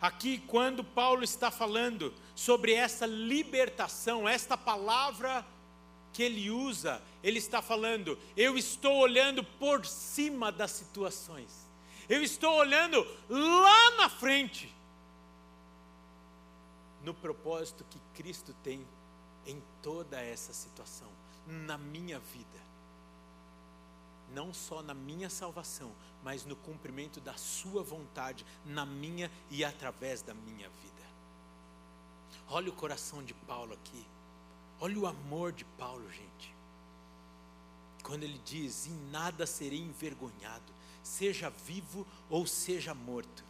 Aqui, 0.00 0.38
quando 0.46 0.82
Paulo 0.82 1.22
está 1.22 1.50
falando 1.50 2.14
sobre 2.34 2.72
essa 2.72 3.04
libertação, 3.04 4.28
esta 4.28 4.56
palavra 4.56 5.44
que 6.12 6.22
ele 6.22 6.50
usa, 6.50 7.02
ele 7.22 7.38
está 7.38 7.60
falando: 7.60 8.18
eu 8.36 8.56
estou 8.56 8.96
olhando 8.96 9.44
por 9.44 9.84
cima 9.84 10.50
das 10.50 10.70
situações, 10.70 11.68
eu 12.08 12.22
estou 12.22 12.54
olhando 12.54 13.06
lá 13.28 13.90
na 13.96 14.08
frente, 14.08 14.74
no 17.04 17.12
propósito 17.12 17.84
que 17.90 18.00
Cristo 18.14 18.54
tem 18.62 18.86
em 19.44 19.62
toda 19.82 20.20
essa 20.20 20.54
situação, 20.54 21.08
na 21.46 21.76
minha 21.76 22.18
vida 22.18 22.69
não 24.34 24.52
só 24.52 24.82
na 24.82 24.94
minha 24.94 25.28
salvação, 25.30 25.92
mas 26.22 26.44
no 26.44 26.56
cumprimento 26.56 27.20
da 27.20 27.34
Sua 27.36 27.82
vontade, 27.82 28.44
na 28.64 28.84
minha 28.86 29.30
e 29.50 29.64
através 29.64 30.22
da 30.22 30.34
minha 30.34 30.68
vida. 30.68 30.90
Olha 32.48 32.70
o 32.70 32.74
coração 32.74 33.22
de 33.22 33.34
Paulo 33.34 33.74
aqui, 33.74 34.06
olha 34.80 34.98
o 34.98 35.06
amor 35.06 35.52
de 35.52 35.64
Paulo, 35.64 36.10
gente. 36.10 36.54
Quando 38.02 38.24
ele 38.24 38.40
diz: 38.44 38.86
Em 38.86 39.10
nada 39.10 39.46
serei 39.46 39.78
envergonhado, 39.78 40.72
seja 41.02 41.50
vivo 41.50 42.06
ou 42.28 42.46
seja 42.46 42.94
morto. 42.94 43.44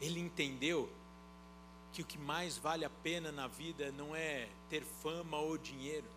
Ele 0.00 0.20
entendeu 0.20 0.90
que 1.92 2.02
o 2.02 2.06
que 2.06 2.16
mais 2.16 2.56
vale 2.56 2.84
a 2.84 2.90
pena 2.90 3.32
na 3.32 3.48
vida 3.48 3.90
não 3.92 4.14
é 4.14 4.48
ter 4.68 4.84
fama 4.84 5.36
ou 5.38 5.58
dinheiro 5.58 6.08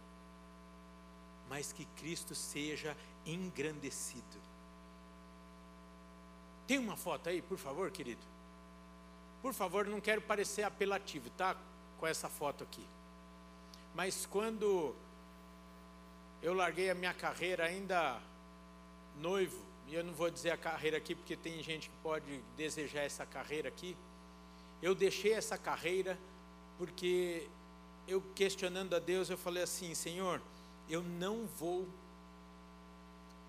mas 1.53 1.71
que 1.71 1.85
Cristo 1.85 2.33
seja 2.33 2.97
engrandecido. 3.27 4.39
Tem 6.65 6.79
uma 6.79 6.97
foto 6.97 7.29
aí, 7.29 7.43
por 7.43 7.59
favor, 7.59 7.91
querido? 7.91 8.23
Por 9.39 9.53
favor, 9.53 9.85
não 9.85 10.01
quero 10.01 10.19
parecer 10.19 10.63
apelativo, 10.63 11.29
tá? 11.37 11.55
Com 11.99 12.07
essa 12.07 12.27
foto 12.27 12.63
aqui. 12.63 12.83
Mas 13.93 14.25
quando 14.25 14.95
eu 16.41 16.55
larguei 16.55 16.89
a 16.89 16.95
minha 16.95 17.13
carreira 17.13 17.65
ainda 17.65 18.19
noivo, 19.19 19.63
e 19.87 19.93
eu 19.93 20.03
não 20.03 20.13
vou 20.13 20.31
dizer 20.31 20.49
a 20.49 20.57
carreira 20.57 20.97
aqui 20.97 21.13
porque 21.13 21.37
tem 21.37 21.61
gente 21.61 21.87
que 21.87 21.95
pode 22.01 22.41
desejar 22.57 23.01
essa 23.03 23.27
carreira 23.27 23.69
aqui. 23.69 23.95
Eu 24.81 24.95
deixei 24.95 25.33
essa 25.33 25.55
carreira 25.55 26.17
porque 26.79 27.47
eu 28.07 28.23
questionando 28.33 28.95
a 28.95 28.99
Deus, 28.99 29.29
eu 29.29 29.37
falei 29.37 29.61
assim, 29.61 29.93
Senhor, 29.93 30.41
eu 30.89 31.01
não 31.01 31.45
vou 31.45 31.87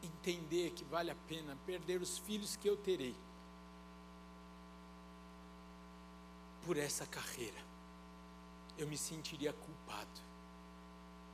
entender 0.03 0.71
que 0.71 0.85
vale 0.85 1.11
a 1.11 1.17
pena 1.29 1.57
perder 1.67 2.01
os 2.01 2.19
filhos 2.19 2.57
que 2.57 2.69
eu 2.69 2.77
terei 2.77 3.15
por 6.65 6.77
essa 6.77 7.07
carreira. 7.07 7.63
Eu 8.77 8.87
me 8.87 8.97
sentiria 8.97 9.53
culpado. 9.53 10.21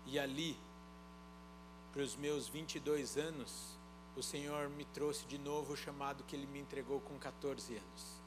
E 0.06 0.18
ali, 0.18 0.56
para 1.92 2.02
os 2.02 2.16
meus 2.16 2.48
22 2.48 3.16
anos, 3.16 3.78
o 4.16 4.22
Senhor 4.22 4.68
me 4.68 4.84
trouxe 4.86 5.24
de 5.26 5.38
novo 5.38 5.72
o 5.72 5.76
chamado 5.76 6.24
que 6.24 6.34
Ele 6.34 6.46
me 6.46 6.58
entregou 6.58 7.00
com 7.00 7.18
14 7.18 7.76
anos. 7.76 8.20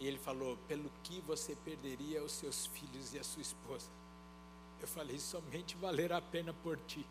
E 0.00 0.06
Ele 0.06 0.18
falou: 0.18 0.56
pelo 0.66 0.90
que 1.02 1.20
você 1.20 1.54
perderia 1.56 2.22
os 2.22 2.32
seus 2.32 2.66
filhos 2.66 3.12
e 3.14 3.18
a 3.18 3.24
sua 3.24 3.42
esposa? 3.42 4.01
Eu 4.82 4.88
falei, 4.88 5.16
somente 5.20 5.76
valerá 5.76 6.16
a 6.16 6.20
pena 6.20 6.52
por 6.52 6.76
ti. 6.76 7.06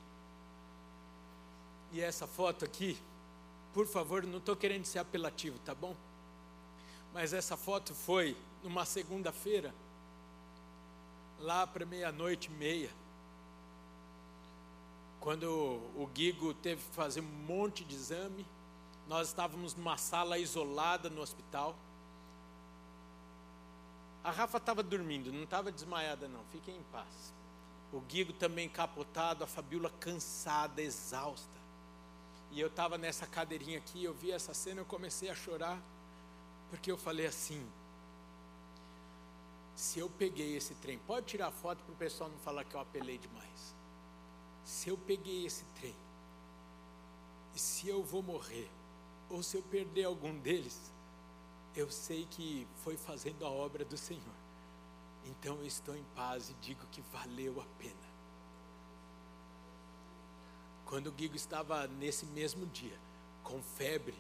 E 1.94 2.02
essa 2.02 2.28
foto 2.28 2.66
aqui, 2.66 2.98
por 3.74 3.88
favor, 3.88 4.24
não 4.24 4.40
estou 4.40 4.58
querendo 4.58 4.84
ser 4.84 5.00
apelativo, 5.00 5.58
tá 5.60 5.74
bom? 5.74 5.96
Mas 7.14 7.32
essa 7.32 7.56
foto 7.56 7.96
foi 7.96 8.36
numa 8.62 8.84
segunda-feira, 8.84 9.74
lá 11.40 11.66
para 11.66 11.86
meia-noite 11.86 12.50
e 12.50 12.52
meia, 12.52 12.90
quando 15.22 15.46
o 15.96 16.10
Guigo 16.14 16.54
teve 16.54 16.84
que 16.84 16.94
fazer 16.94 17.22
um 17.22 17.46
monte 17.48 17.86
de 17.86 17.96
exame, 17.96 18.46
nós 19.08 19.30
estávamos 19.30 19.76
numa 19.76 19.96
sala 19.96 20.38
isolada 20.38 21.10
no 21.10 21.22
hospital. 21.22 21.74
A 24.26 24.30
Rafa 24.30 24.58
estava 24.58 24.84
dormindo, 24.84 25.32
não 25.32 25.44
estava 25.44 25.72
desmaiada 25.72 26.28
não, 26.28 26.44
fiquem 26.52 26.76
em 26.76 26.84
paz 26.92 27.41
o 27.92 28.00
Guigo 28.00 28.34
também 28.34 28.70
capotado, 28.70 29.44
a 29.44 29.48
Fabiola 29.48 29.90
cansada, 30.00 30.82
exausta. 30.82 31.60
E 32.52 32.60
eu 32.60 32.68
estava 32.68 32.98
nessa 32.98 33.26
cadeirinha 33.26 33.78
aqui, 33.78 34.04
eu 34.04 34.14
vi 34.14 34.32
essa 34.32 34.54
cena, 34.54 34.82
eu 34.82 34.86
comecei 34.86 35.30
a 35.30 35.36
chorar, 35.36 35.82
porque 36.70 36.92
eu 36.92 36.98
falei 36.98 37.26
assim: 37.26 37.66
se 39.76 40.00
eu 40.00 40.10
peguei 40.10 40.56
esse 40.56 40.76
trem, 40.76 41.00
pode 41.00 41.26
tirar 41.28 41.52
foto 41.52 41.84
para 41.84 41.94
o 41.94 41.98
pessoal 41.98 42.30
não 42.30 42.38
falar 42.40 42.64
que 42.64 42.76
eu 42.76 42.80
apelei 42.80 43.18
demais. 43.18 43.76
Se 44.64 44.90
eu 44.90 44.98
peguei 44.98 45.46
esse 45.46 45.64
trem, 45.80 45.96
e 47.56 47.60
se 47.60 47.88
eu 47.88 48.04
vou 48.04 48.22
morrer, 48.22 48.70
ou 49.30 49.42
se 49.42 49.58
eu 49.58 49.64
perder 49.64 50.06
algum 50.06 50.38
deles, 50.40 50.92
eu 51.76 51.90
sei 51.90 52.28
que 52.30 52.68
foi 52.84 52.98
fazendo 52.98 53.46
a 53.46 53.50
obra 53.50 53.84
do 53.84 53.98
Senhor. 53.98 54.41
Então 55.26 55.58
eu 55.58 55.66
estou 55.66 55.96
em 55.96 56.04
paz 56.16 56.50
e 56.50 56.54
digo 56.56 56.86
que 56.92 57.02
valeu 57.02 57.62
a 57.62 57.66
pena. 57.78 58.12
Quando 60.86 61.08
o 61.08 61.12
Guigo 61.12 61.36
estava 61.36 61.88
nesse 61.88 62.26
mesmo 62.26 62.66
dia, 62.66 63.00
com 63.44 63.62
febre, 63.62 64.18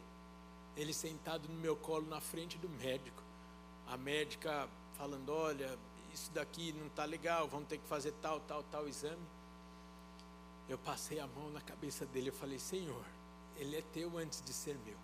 ele 0.76 0.94
sentado 0.94 1.50
no 1.50 1.56
meu 1.56 1.76
colo 1.76 2.08
na 2.08 2.22
frente 2.22 2.58
do 2.58 2.70
médico, 2.70 3.22
a 3.88 3.98
médica 3.98 4.70
falando: 4.98 5.34
Olha, 5.34 5.78
isso 6.14 6.32
daqui 6.32 6.72
não 6.74 6.88
está 6.88 7.06
legal, 7.06 7.48
vamos 7.48 7.68
ter 7.68 7.78
que 7.78 7.88
fazer 7.88 8.14
tal, 8.22 8.40
tal, 8.42 8.64
tal 8.64 8.88
exame. 8.88 9.26
Eu 10.70 10.78
passei 10.78 11.20
a 11.20 11.28
mão 11.28 11.50
na 11.50 11.62
cabeça 11.62 12.06
dele 12.06 12.30
e 12.30 12.32
falei: 12.32 12.58
Senhor, 12.58 13.06
ele 13.58 13.76
é 13.76 13.82
teu 13.94 14.18
antes 14.18 14.42
de 14.42 14.54
ser 14.54 14.78
meu. 14.86 14.98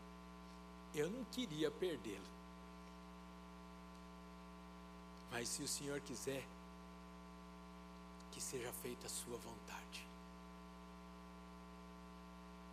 Eu 0.94 1.10
não 1.10 1.26
queria 1.26 1.70
perdê-lo. 1.70 2.37
Mas 5.32 5.50
se 5.50 5.62
o 5.62 5.68
Senhor 5.68 6.00
quiser, 6.02 6.46
que 8.32 8.42
seja 8.42 8.72
feita 8.72 9.08
a 9.08 9.10
sua 9.10 9.36
vontade. 9.38 10.08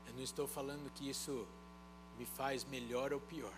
Eu 0.06 0.12
não 0.12 0.22
estou 0.22 0.46
falando 0.46 0.92
que 0.92 1.08
isso 1.08 1.46
me 2.18 2.26
faz 2.26 2.64
melhor 2.64 3.14
ou 3.14 3.20
pior. 3.20 3.56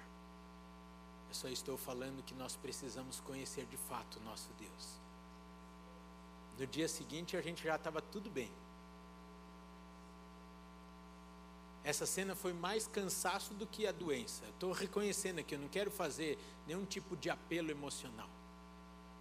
Eu 1.28 1.34
só 1.34 1.48
estou 1.48 1.76
falando 1.76 2.22
que 2.22 2.32
nós 2.32 2.54
precisamos 2.54 3.18
conhecer 3.20 3.66
de 3.66 3.76
fato 3.76 4.20
o 4.20 4.22
nosso 4.22 4.48
Deus. 4.58 5.00
No 6.56 6.66
dia 6.66 6.88
seguinte 6.88 7.36
a 7.36 7.42
gente 7.42 7.64
já 7.64 7.74
estava 7.74 8.00
tudo 8.00 8.30
bem. 8.30 8.50
Essa 11.82 12.06
cena 12.06 12.36
foi 12.36 12.52
mais 12.52 12.86
cansaço 12.86 13.52
do 13.54 13.66
que 13.66 13.84
a 13.84 13.92
doença. 13.92 14.44
Estou 14.46 14.72
reconhecendo 14.72 15.40
aqui, 15.40 15.56
eu 15.56 15.58
não 15.58 15.68
quero 15.68 15.90
fazer 15.90 16.38
nenhum 16.66 16.84
tipo 16.84 17.16
de 17.16 17.30
apelo 17.30 17.70
emocional. 17.70 18.28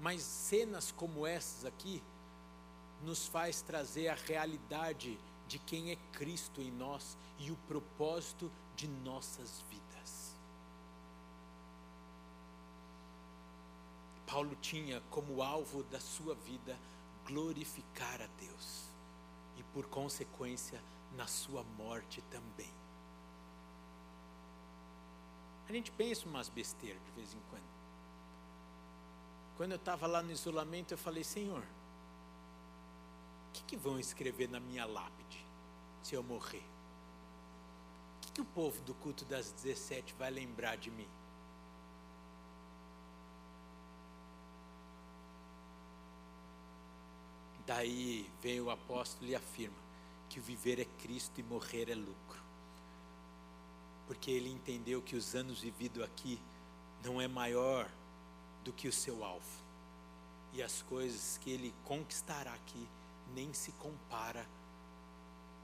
Mas 0.05 0.21
cenas 0.21 0.91
como 0.91 1.25
essas 1.25 1.65
aqui 1.65 2.03
nos 3.01 3.25
faz 3.25 3.63
trazer 3.63 4.07
a 4.09 4.13
realidade 4.13 5.19
de 5.47 5.57
quem 5.57 5.89
é 5.89 5.95
Cristo 6.13 6.61
em 6.61 6.69
nós 6.69 7.17
e 7.39 7.49
o 7.49 7.55
propósito 7.67 8.51
de 8.75 8.87
nossas 8.87 9.61
vidas. 9.67 10.35
Paulo 14.27 14.55
tinha 14.61 15.01
como 15.09 15.41
alvo 15.41 15.81
da 15.85 15.99
sua 15.99 16.35
vida 16.35 16.77
glorificar 17.25 18.21
a 18.21 18.27
Deus 18.39 18.83
e, 19.57 19.63
por 19.73 19.87
consequência, 19.87 20.79
na 21.15 21.25
sua 21.25 21.63
morte 21.79 22.21
também. 22.29 22.71
A 25.67 25.73
gente 25.73 25.91
pensa 25.91 26.27
umas 26.27 26.47
besteiras 26.47 27.03
de 27.05 27.11
vez 27.13 27.33
em 27.33 27.39
quando. 27.49 27.74
Quando 29.55 29.71
eu 29.71 29.77
estava 29.77 30.05
lá 30.05 30.21
no 30.21 30.31
isolamento, 30.31 30.93
eu 30.93 30.97
falei: 30.97 31.23
Senhor, 31.23 31.63
o 33.49 33.51
que, 33.53 33.63
que 33.63 33.77
vão 33.77 33.99
escrever 33.99 34.49
na 34.49 34.59
minha 34.59 34.85
lápide 34.85 35.45
se 36.03 36.13
eu 36.13 36.21
morrer? 36.21 36.63
O 38.17 38.21
que, 38.21 38.31
que 38.33 38.41
o 38.41 38.45
povo 38.45 38.81
do 38.81 38.93
culto 38.95 39.23
das 39.23 39.51
17 39.51 40.13
vai 40.15 40.29
lembrar 40.29 40.75
de 40.75 40.91
mim? 40.91 41.07
Daí 47.65 48.29
vem 48.41 48.61
o 48.61 48.69
apóstolo 48.69 49.31
e 49.31 49.35
afirma 49.35 49.85
que 50.29 50.39
viver 50.39 50.79
é 50.79 50.85
Cristo 51.01 51.39
e 51.39 51.43
morrer 51.43 51.89
é 51.89 51.95
lucro. 51.95 52.43
Porque 54.05 54.29
ele 54.29 54.51
entendeu 54.51 55.01
que 55.01 55.15
os 55.15 55.33
anos 55.33 55.61
vividos 55.61 56.03
aqui 56.03 56.39
não 57.03 57.19
é 57.19 57.27
maior 57.27 57.89
do 58.65 58.73
que 58.73 58.89
o 58.89 58.91
seu 58.91 59.23
alvo. 59.23 59.63
E 60.51 60.61
as 60.61 60.81
coisas 60.81 61.37
que 61.37 61.51
ele 61.51 61.73
conquistará 61.85 62.53
aqui 62.53 62.87
nem 63.33 63.53
se 63.53 63.71
compara 63.73 64.45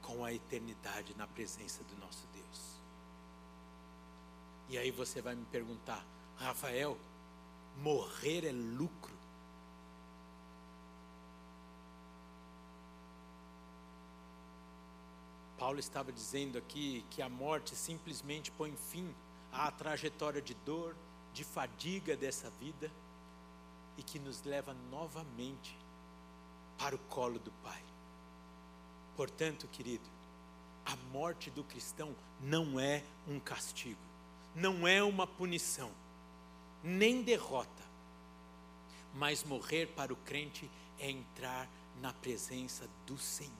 com 0.00 0.24
a 0.24 0.32
eternidade 0.32 1.14
na 1.16 1.26
presença 1.26 1.82
do 1.84 1.96
nosso 1.96 2.26
Deus. 2.32 2.76
E 4.68 4.78
aí 4.78 4.90
você 4.90 5.20
vai 5.20 5.34
me 5.34 5.44
perguntar, 5.46 6.04
Rafael, 6.36 6.96
morrer 7.78 8.46
é 8.46 8.52
lucro? 8.52 9.12
Paulo 15.58 15.78
estava 15.78 16.10
dizendo 16.10 16.58
aqui 16.58 17.04
que 17.10 17.22
a 17.22 17.28
morte 17.28 17.76
simplesmente 17.76 18.50
põe 18.50 18.74
fim 18.74 19.14
à 19.52 19.70
trajetória 19.70 20.42
de 20.42 20.54
dor, 20.54 20.96
de 21.32 21.44
fadiga 21.44 22.16
dessa 22.16 22.50
vida 22.50 22.90
e 23.96 24.02
que 24.02 24.18
nos 24.18 24.42
leva 24.42 24.74
novamente 24.90 25.76
para 26.78 26.94
o 26.94 26.98
colo 26.98 27.38
do 27.38 27.50
Pai. 27.62 27.82
Portanto, 29.16 29.68
querido, 29.68 30.08
a 30.84 30.96
morte 31.12 31.50
do 31.50 31.62
cristão 31.64 32.14
não 32.40 32.78
é 32.78 33.04
um 33.28 33.38
castigo, 33.38 34.00
não 34.54 34.86
é 34.86 35.02
uma 35.02 35.26
punição, 35.26 35.90
nem 36.82 37.22
derrota. 37.22 37.82
Mas 39.14 39.44
morrer 39.44 39.86
para 39.88 40.12
o 40.12 40.16
crente 40.16 40.70
é 40.98 41.10
entrar 41.10 41.68
na 42.00 42.12
presença 42.12 42.88
do 43.06 43.18
Senhor. 43.18 43.52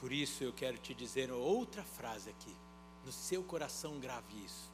Por 0.00 0.12
isso 0.12 0.42
eu 0.42 0.52
quero 0.52 0.78
te 0.78 0.92
dizer 0.92 1.30
outra 1.30 1.84
frase 1.84 2.28
aqui 2.28 2.54
no 3.04 3.12
seu 3.12 3.42
coração 3.42 3.98
grave 3.98 4.44
isso. 4.44 4.70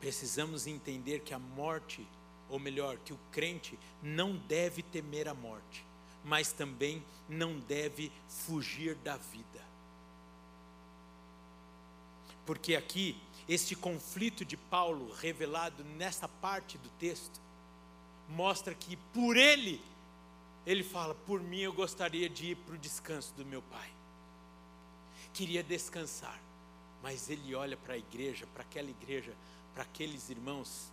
Precisamos 0.00 0.66
entender 0.66 1.20
que 1.20 1.34
a 1.34 1.38
morte, 1.38 2.06
ou 2.48 2.58
melhor, 2.58 2.98
que 2.98 3.12
o 3.12 3.18
crente 3.32 3.78
não 4.02 4.36
deve 4.36 4.82
temer 4.82 5.28
a 5.28 5.34
morte, 5.34 5.84
mas 6.24 6.52
também 6.52 7.02
não 7.28 7.58
deve 7.58 8.12
fugir 8.28 8.94
da 8.96 9.16
vida. 9.16 9.64
Porque 12.44 12.76
aqui, 12.76 13.20
este 13.48 13.74
conflito 13.74 14.44
de 14.44 14.56
Paulo, 14.56 15.12
revelado 15.12 15.82
nessa 15.82 16.28
parte 16.28 16.78
do 16.78 16.88
texto, 16.90 17.40
mostra 18.28 18.74
que 18.74 18.96
por 19.12 19.36
ele, 19.36 19.82
ele 20.64 20.84
fala: 20.84 21.14
por 21.14 21.40
mim 21.40 21.60
eu 21.60 21.72
gostaria 21.72 22.28
de 22.28 22.52
ir 22.52 22.56
para 22.56 22.74
o 22.74 22.78
descanso 22.78 23.34
do 23.34 23.44
meu 23.44 23.62
pai 23.62 23.95
queria 25.36 25.62
descansar, 25.62 26.40
mas 27.02 27.28
ele 27.28 27.54
olha 27.54 27.76
para 27.76 27.92
a 27.92 27.98
igreja, 27.98 28.46
para 28.54 28.62
aquela 28.62 28.88
igreja, 28.88 29.34
para 29.74 29.82
aqueles 29.82 30.30
irmãos, 30.30 30.90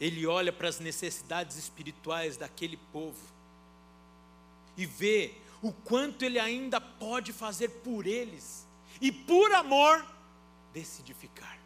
ele 0.00 0.26
olha 0.26 0.50
para 0.50 0.70
as 0.70 0.80
necessidades 0.80 1.58
espirituais 1.58 2.38
daquele 2.38 2.78
povo 2.90 3.22
e 4.74 4.86
vê 4.86 5.34
o 5.60 5.70
quanto 5.70 6.24
ele 6.24 6.38
ainda 6.38 6.80
pode 6.80 7.30
fazer 7.30 7.68
por 7.68 8.06
eles 8.06 8.66
e 9.02 9.12
por 9.12 9.52
amor 9.52 10.04
decide 10.72 11.12
ficar. 11.12 11.58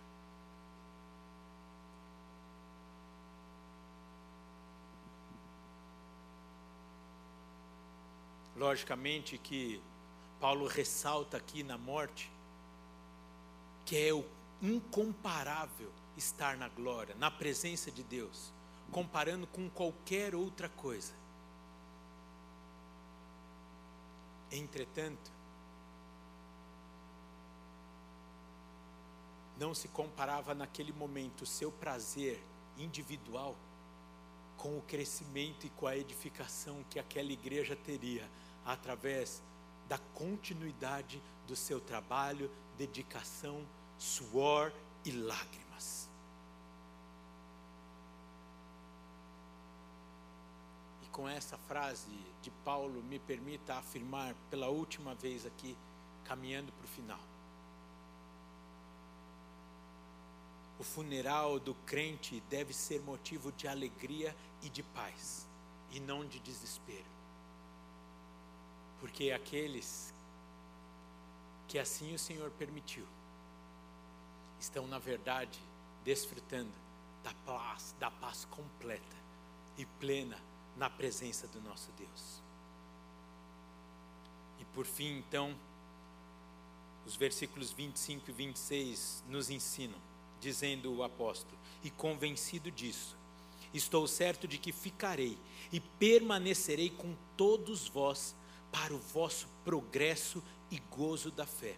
Logicamente 8.56 9.38
que 9.38 9.80
Paulo 10.40 10.66
ressalta 10.66 11.36
aqui 11.36 11.62
na 11.62 11.76
morte 11.76 12.30
que 13.84 13.96
é 13.96 14.12
o 14.12 14.24
incomparável 14.60 15.90
estar 16.14 16.58
na 16.58 16.68
glória, 16.68 17.14
na 17.14 17.30
presença 17.30 17.90
de 17.90 18.02
Deus, 18.02 18.52
comparando 18.92 19.46
com 19.46 19.70
qualquer 19.70 20.34
outra 20.34 20.68
coisa. 20.68 21.14
Entretanto, 24.52 25.30
não 29.58 29.74
se 29.74 29.88
comparava 29.88 30.54
naquele 30.54 30.92
momento 30.92 31.42
o 31.42 31.46
seu 31.46 31.72
prazer 31.72 32.42
individual 32.76 33.56
com 34.58 34.76
o 34.76 34.82
crescimento 34.82 35.66
e 35.66 35.70
com 35.70 35.86
a 35.86 35.96
edificação 35.96 36.84
que 36.90 36.98
aquela 36.98 37.32
igreja 37.32 37.74
teria 37.74 38.28
através 38.64 39.42
da 39.88 39.98
continuidade 40.14 41.22
do 41.46 41.56
seu 41.56 41.80
trabalho, 41.80 42.50
dedicação, 42.76 43.66
suor 43.98 44.72
e 45.04 45.10
lágrimas. 45.10 46.08
E 51.02 51.06
com 51.08 51.28
essa 51.28 51.56
frase 51.56 52.10
de 52.42 52.50
Paulo, 52.64 53.02
me 53.02 53.18
permita 53.18 53.74
afirmar 53.74 54.34
pela 54.50 54.68
última 54.68 55.14
vez 55.14 55.46
aqui, 55.46 55.76
caminhando 56.24 56.70
para 56.72 56.84
o 56.84 56.88
final. 56.88 57.20
O 60.78 60.84
funeral 60.84 61.58
do 61.58 61.74
crente 61.74 62.40
deve 62.48 62.72
ser 62.72 63.00
motivo 63.00 63.50
de 63.52 63.66
alegria 63.66 64.36
e 64.62 64.68
de 64.68 64.82
paz, 64.82 65.48
e 65.90 65.98
não 65.98 66.24
de 66.24 66.38
desespero. 66.38 67.17
Porque 69.00 69.30
aqueles 69.30 70.12
que 71.68 71.78
assim 71.78 72.14
o 72.14 72.18
Senhor 72.18 72.50
permitiu 72.52 73.06
estão, 74.58 74.86
na 74.86 74.98
verdade, 74.98 75.58
desfrutando 76.04 76.72
da 77.22 77.32
paz, 77.44 77.94
da 78.00 78.10
paz 78.10 78.44
completa 78.46 79.16
e 79.76 79.84
plena 79.84 80.38
na 80.76 80.88
presença 80.88 81.46
do 81.48 81.60
nosso 81.60 81.90
Deus. 81.92 82.42
E 84.58 84.64
por 84.66 84.86
fim, 84.86 85.18
então, 85.18 85.54
os 87.06 87.14
versículos 87.16 87.70
25 87.70 88.30
e 88.30 88.32
26 88.32 89.24
nos 89.28 89.50
ensinam, 89.50 89.98
dizendo 90.40 90.92
o 90.92 91.02
apóstolo: 91.02 91.58
E 91.82 91.90
convencido 91.90 92.70
disso, 92.70 93.16
estou 93.72 94.06
certo 94.08 94.48
de 94.48 94.58
que 94.58 94.72
ficarei 94.72 95.38
e 95.72 95.80
permanecerei 95.80 96.90
com 96.90 97.14
todos 97.36 97.88
vós 97.88 98.34
para 98.70 98.94
o 98.94 98.98
vosso 98.98 99.48
progresso 99.64 100.42
e 100.70 100.78
gozo 100.90 101.30
da 101.30 101.46
fé, 101.46 101.76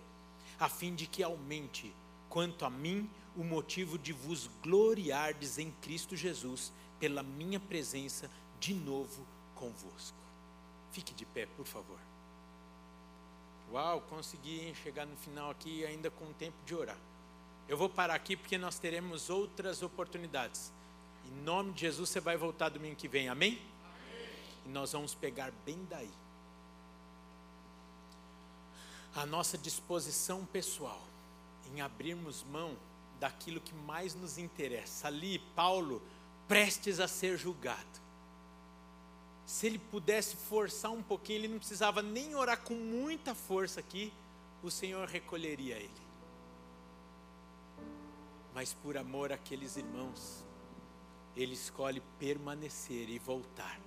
a 0.59 0.69
fim 0.69 0.95
de 0.95 1.07
que 1.07 1.23
aumente, 1.23 1.95
quanto 2.29 2.65
a 2.65 2.71
mim, 2.71 3.09
o 3.37 3.45
motivo 3.45 3.99
de 3.99 4.13
vos 4.13 4.49
gloriardes 4.63 5.59
em 5.59 5.71
Cristo 5.83 6.17
Jesus, 6.17 6.73
pela 6.99 7.23
minha 7.23 7.59
presença 7.59 8.31
de 8.59 8.75
novo 8.75 9.27
convosco. 9.55 10.19
Fique 10.93 11.15
de 11.15 11.25
pé, 11.25 11.47
por 11.47 11.67
favor. 11.67 11.99
Uau, 13.73 14.01
consegui 14.03 14.75
chegar 14.83 15.07
no 15.07 15.17
final 15.17 15.51
aqui 15.51 15.85
ainda 15.87 16.11
com 16.11 16.33
tempo 16.33 16.57
de 16.67 16.75
orar. 16.75 16.99
Eu 17.69 17.77
vou 17.77 17.89
parar 17.89 18.15
aqui 18.15 18.37
porque 18.37 18.59
nós 18.59 18.81
teremos 18.81 19.31
outras 19.31 19.81
oportunidades. 19.81 20.73
Em 21.25 21.43
nome 21.43 21.73
de 21.73 21.83
Jesus, 21.83 22.09
você 22.09 22.19
vai 22.19 22.37
voltar 22.37 22.69
domingo 22.69 22.97
que 22.97 23.07
vem, 23.07 23.29
amém? 23.29 23.63
amém. 23.85 24.29
E 24.67 24.69
nós 24.71 24.91
vamos 24.93 25.15
pegar 25.15 25.53
bem 25.65 25.79
daí. 25.89 26.11
A 29.15 29.27
nossa 29.27 29.59
disposição 29.59 30.45
pessoal 30.47 31.01
em 31.73 31.81
abrirmos 31.81 32.45
mão 32.45 32.77
daquilo 33.19 33.61
que 33.61 33.75
mais 33.75 34.15
nos 34.15 34.39
interessa. 34.39 35.09
Ali, 35.09 35.39
Paulo, 35.55 36.03
prestes 36.49 36.99
a 36.99 37.07
ser 37.07 37.37
julgado. 37.37 38.01
Se 39.45 39.67
ele 39.67 39.79
pudesse 39.79 40.37
forçar 40.37 40.91
um 40.91 41.03
pouquinho, 41.03 41.41
ele 41.41 41.49
não 41.49 41.59
precisava 41.59 42.03
nem 42.03 42.35
orar 42.35 42.61
com 42.61 42.75
muita 42.75 43.35
força 43.35 43.81
aqui, 43.81 44.13
o 44.63 44.71
Senhor 44.71 45.09
recolheria 45.09 45.77
ele. 45.77 45.91
Mas 48.55 48.75
por 48.75 48.97
amor 48.97 49.33
àqueles 49.33 49.77
irmãos, 49.77 50.45
ele 51.37 51.55
escolhe 51.55 52.03
permanecer 52.19 53.09
e 53.09 53.19
voltar. 53.19 53.81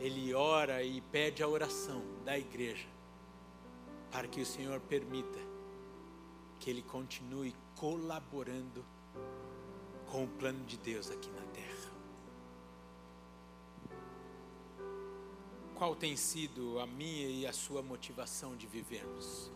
Ele 0.00 0.34
ora 0.34 0.82
e 0.82 1.00
pede 1.00 1.42
a 1.42 1.48
oração 1.48 2.02
da 2.24 2.38
igreja, 2.38 2.88
para 4.14 4.28
que 4.28 4.40
o 4.40 4.46
Senhor 4.46 4.78
permita 4.78 5.40
que 6.60 6.70
ele 6.70 6.82
continue 6.82 7.52
colaborando 7.74 8.86
com 10.06 10.22
o 10.22 10.28
plano 10.28 10.64
de 10.66 10.76
Deus 10.76 11.10
aqui 11.10 11.28
na 11.30 11.42
terra. 11.52 11.90
Qual 15.74 15.96
tem 15.96 16.16
sido 16.16 16.78
a 16.78 16.86
minha 16.86 17.26
e 17.26 17.44
a 17.44 17.52
sua 17.52 17.82
motivação 17.82 18.54
de 18.54 18.68
vivermos? 18.68 19.50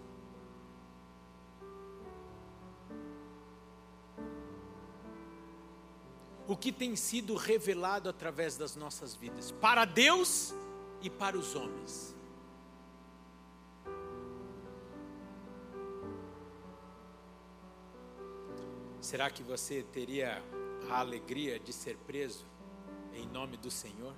O 6.48 6.56
que 6.56 6.72
tem 6.72 6.96
sido 6.96 7.36
revelado 7.36 8.08
através 8.08 8.56
das 8.56 8.74
nossas 8.74 9.14
vidas, 9.14 9.52
para 9.52 9.84
Deus 9.84 10.52
e 11.00 11.08
para 11.08 11.38
os 11.38 11.54
homens. 11.54 12.17
Será 19.08 19.30
que 19.30 19.42
você 19.42 19.82
teria 19.82 20.44
a 20.90 20.98
alegria 20.98 21.58
de 21.58 21.72
ser 21.72 21.96
preso 21.96 22.44
em 23.14 23.26
nome 23.26 23.56
do 23.56 23.70
Senhor? 23.70 24.14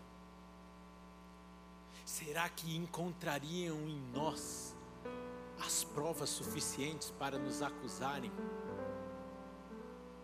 Será 2.05 2.49
que 2.49 2.75
encontrariam 2.75 3.89
em 3.89 4.01
nós 4.13 4.75
as 5.65 5.85
provas 5.85 6.29
suficientes 6.29 7.13
para 7.13 7.39
nos 7.39 7.63
acusarem 7.63 8.33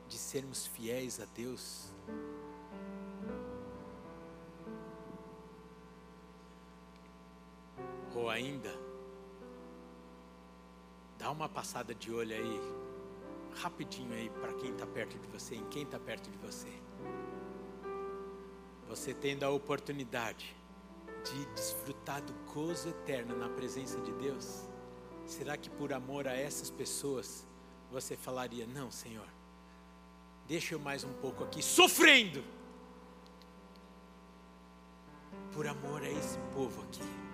de 0.09 0.19
sermos 0.19 0.67
fiéis 0.67 1.21
a 1.21 1.27
Deus? 1.27 1.95
Ou 8.17 8.29
ainda, 8.29 8.75
dá 11.17 11.31
uma 11.31 11.49
passada 11.49 11.95
de 11.95 12.13
olho 12.13 12.35
aí 12.35 12.86
rapidinho 13.57 14.13
aí 14.13 14.31
para 14.31 14.53
quem 14.55 14.71
está 14.71 14.87
perto 14.87 15.19
de 15.19 15.27
você, 15.29 15.57
em 15.57 15.65
quem 15.67 15.83
está 15.83 15.99
perto 15.99 16.31
de 16.31 16.39
você. 16.39 16.73
Você 18.89 19.13
tendo 19.13 19.45
a 19.45 19.51
oportunidade 19.51 20.55
de 21.25 21.47
desfrutar 21.47 22.23
do 22.23 22.33
gozo 22.53 22.89
eterno 22.89 23.37
na 23.37 23.49
presença 23.49 24.01
de 24.01 24.13
Deus, 24.13 24.69
será 25.25 25.57
que 25.57 25.69
por 25.69 25.93
amor 25.93 26.29
a 26.29 26.35
essas 26.35 26.71
pessoas 26.71 27.47
você 27.91 28.17
falaria: 28.17 28.67
Não, 28.67 28.91
Senhor, 28.91 29.29
deixa 30.47 30.75
eu 30.75 30.79
mais 30.79 31.03
um 31.03 31.13
pouco 31.15 31.43
aqui 31.43 31.63
sofrendo, 31.63 32.45
por 35.53 35.67
amor 35.67 36.03
a 36.03 36.11
esse 36.11 36.39
povo 36.55 36.83
aqui. 36.83 37.27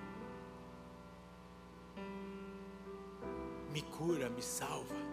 Me 3.70 3.82
cura, 3.82 4.28
me 4.28 4.42
salva 4.42 5.11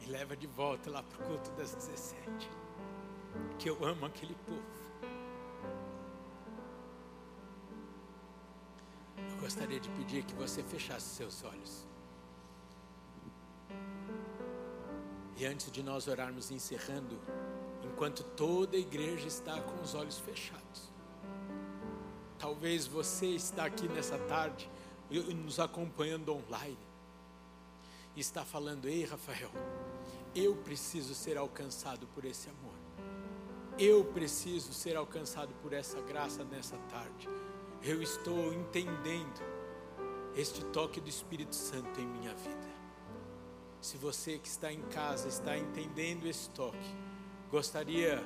me 0.00 0.06
leva 0.06 0.36
de 0.36 0.46
volta 0.46 0.90
lá 0.90 1.02
para 1.02 1.22
o 1.22 1.28
culto 1.28 1.50
das 1.52 1.74
17. 1.74 2.50
Que 3.58 3.68
eu 3.68 3.84
amo 3.84 4.06
aquele 4.06 4.34
povo. 4.46 4.80
Eu 9.30 9.36
gostaria 9.38 9.78
de 9.78 9.88
pedir 9.90 10.24
que 10.24 10.34
você 10.34 10.62
fechasse 10.62 11.14
seus 11.14 11.44
olhos. 11.44 11.86
E 15.36 15.46
antes 15.46 15.70
de 15.70 15.82
nós 15.82 16.06
orarmos 16.06 16.50
encerrando, 16.50 17.18
enquanto 17.82 18.22
toda 18.22 18.76
a 18.76 18.80
igreja 18.80 19.26
está 19.26 19.60
com 19.60 19.80
os 19.82 19.94
olhos 19.94 20.18
fechados, 20.18 20.90
talvez 22.38 22.86
você 22.86 23.26
está 23.26 23.64
aqui 23.64 23.88
nessa 23.88 24.18
tarde, 24.18 24.70
nos 25.10 25.58
acompanhando 25.58 26.32
online, 26.34 26.78
e 28.14 28.20
está 28.20 28.44
falando: 28.44 28.86
Ei, 28.86 29.04
Rafael, 29.04 29.50
eu 30.34 30.54
preciso 30.56 31.14
ser 31.14 31.36
alcançado 31.36 32.06
por 32.08 32.24
esse 32.24 32.48
amor. 32.48 32.74
Eu 33.78 34.04
preciso 34.04 34.72
ser 34.72 34.96
alcançado 34.96 35.52
por 35.62 35.72
essa 35.72 36.00
graça 36.02 36.44
nessa 36.44 36.76
tarde. 36.88 37.28
Eu 37.82 38.02
estou 38.02 38.52
entendendo 38.52 39.40
este 40.36 40.64
toque 40.66 41.00
do 41.00 41.08
Espírito 41.08 41.54
Santo 41.54 42.00
em 42.00 42.06
minha 42.06 42.34
vida. 42.34 42.70
Se 43.80 43.96
você 43.96 44.38
que 44.38 44.48
está 44.48 44.72
em 44.72 44.82
casa 44.82 45.28
está 45.28 45.56
entendendo 45.56 46.26
esse 46.26 46.50
toque, 46.50 46.94
gostaria 47.50 48.22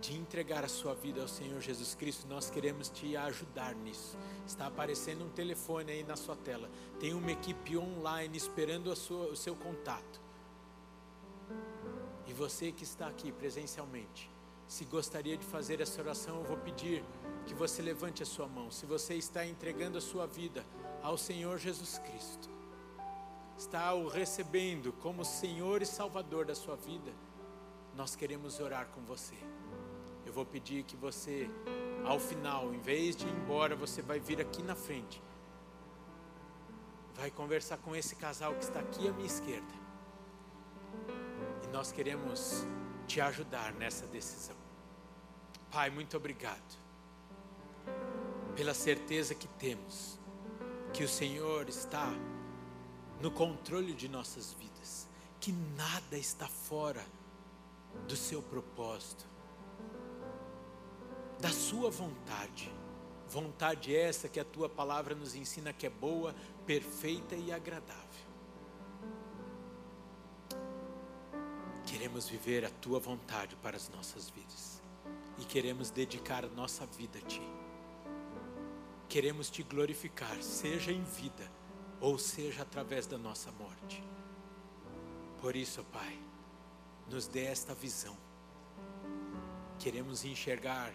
de 0.00 0.16
entregar 0.16 0.64
a 0.64 0.68
sua 0.68 0.94
vida 0.94 1.20
ao 1.20 1.28
Senhor 1.28 1.60
Jesus 1.60 1.94
Cristo, 1.94 2.26
nós 2.26 2.48
queremos 2.48 2.88
te 2.88 3.16
ajudar 3.16 3.74
nisso. 3.74 4.16
Está 4.46 4.66
aparecendo 4.66 5.24
um 5.24 5.28
telefone 5.28 5.92
aí 5.92 6.02
na 6.02 6.16
sua 6.16 6.34
tela. 6.36 6.70
Tem 6.98 7.12
uma 7.12 7.30
equipe 7.30 7.76
online 7.76 8.36
esperando 8.36 8.94
sua, 8.96 9.26
o 9.26 9.36
seu 9.36 9.54
contato. 9.54 10.20
E 12.26 12.32
você 12.32 12.72
que 12.72 12.82
está 12.82 13.08
aqui 13.08 13.30
presencialmente, 13.30 14.30
se 14.66 14.84
gostaria 14.84 15.36
de 15.36 15.44
fazer 15.44 15.80
essa 15.80 16.00
oração, 16.00 16.38
eu 16.38 16.44
vou 16.44 16.56
pedir 16.56 17.04
que 17.44 17.52
você 17.52 17.82
levante 17.82 18.22
a 18.22 18.26
sua 18.26 18.46
mão. 18.46 18.70
Se 18.70 18.86
você 18.86 19.14
está 19.14 19.44
entregando 19.44 19.98
a 19.98 20.00
sua 20.00 20.26
vida 20.26 20.64
ao 21.02 21.18
Senhor 21.18 21.58
Jesus 21.58 21.98
Cristo, 21.98 22.48
está 23.58 23.92
o 23.92 24.08
recebendo 24.08 24.92
como 24.94 25.24
Senhor 25.24 25.82
e 25.82 25.86
Salvador 25.86 26.46
da 26.46 26.54
sua 26.54 26.76
vida, 26.76 27.12
nós 27.94 28.14
queremos 28.14 28.60
orar 28.60 28.86
com 28.86 29.02
você 29.02 29.36
eu 30.30 30.34
vou 30.34 30.46
pedir 30.46 30.84
que 30.84 30.94
você, 30.94 31.50
ao 32.04 32.20
final, 32.20 32.72
em 32.72 32.78
vez 32.78 33.16
de 33.16 33.26
ir 33.26 33.34
embora, 33.34 33.74
você 33.74 34.00
vai 34.00 34.20
vir 34.20 34.40
aqui 34.40 34.62
na 34.62 34.76
frente. 34.76 35.20
Vai 37.16 37.32
conversar 37.32 37.78
com 37.78 37.96
esse 37.96 38.14
casal 38.14 38.54
que 38.54 38.62
está 38.62 38.78
aqui 38.78 39.08
à 39.08 39.12
minha 39.12 39.26
esquerda. 39.26 39.74
E 41.64 41.66
nós 41.72 41.90
queremos 41.90 42.64
te 43.08 43.20
ajudar 43.20 43.72
nessa 43.72 44.06
decisão. 44.06 44.54
Pai, 45.68 45.90
muito 45.90 46.16
obrigado 46.16 46.78
pela 48.54 48.72
certeza 48.72 49.34
que 49.34 49.48
temos 49.48 50.16
que 50.92 51.02
o 51.02 51.08
Senhor 51.08 51.68
está 51.68 52.08
no 53.20 53.32
controle 53.32 53.92
de 53.94 54.08
nossas 54.08 54.52
vidas, 54.52 55.08
que 55.40 55.50
nada 55.50 56.16
está 56.16 56.46
fora 56.46 57.04
do 58.06 58.14
seu 58.14 58.40
propósito 58.40 59.29
da 61.40 61.50
Sua 61.50 61.90
vontade. 61.90 62.70
Vontade 63.28 63.94
essa 63.94 64.28
que 64.28 64.38
a 64.38 64.44
Tua 64.44 64.68
palavra 64.68 65.14
nos 65.14 65.34
ensina 65.34 65.72
que 65.72 65.86
é 65.86 65.90
boa, 65.90 66.34
perfeita 66.66 67.34
e 67.34 67.50
agradável. 67.50 68.30
Queremos 71.86 72.28
viver 72.28 72.64
a 72.64 72.70
Tua 72.70 73.00
vontade 73.00 73.56
para 73.56 73.76
as 73.76 73.88
nossas 73.88 74.28
vidas 74.28 74.82
e 75.38 75.44
queremos 75.44 75.90
dedicar 75.90 76.44
a 76.44 76.48
nossa 76.48 76.84
vida 76.86 77.18
a 77.18 77.22
Ti. 77.22 77.42
Queremos 79.08 79.50
Te 79.50 79.62
glorificar, 79.62 80.42
seja 80.42 80.92
em 80.92 81.02
vida 81.02 81.50
ou 82.00 82.18
seja 82.18 82.62
através 82.62 83.06
da 83.06 83.18
nossa 83.18 83.50
morte. 83.52 84.02
Por 85.40 85.56
isso, 85.56 85.82
Pai, 85.84 86.18
nos 87.08 87.26
dê 87.26 87.44
esta 87.44 87.74
visão. 87.74 88.16
Queremos 89.78 90.24
enxergar 90.24 90.92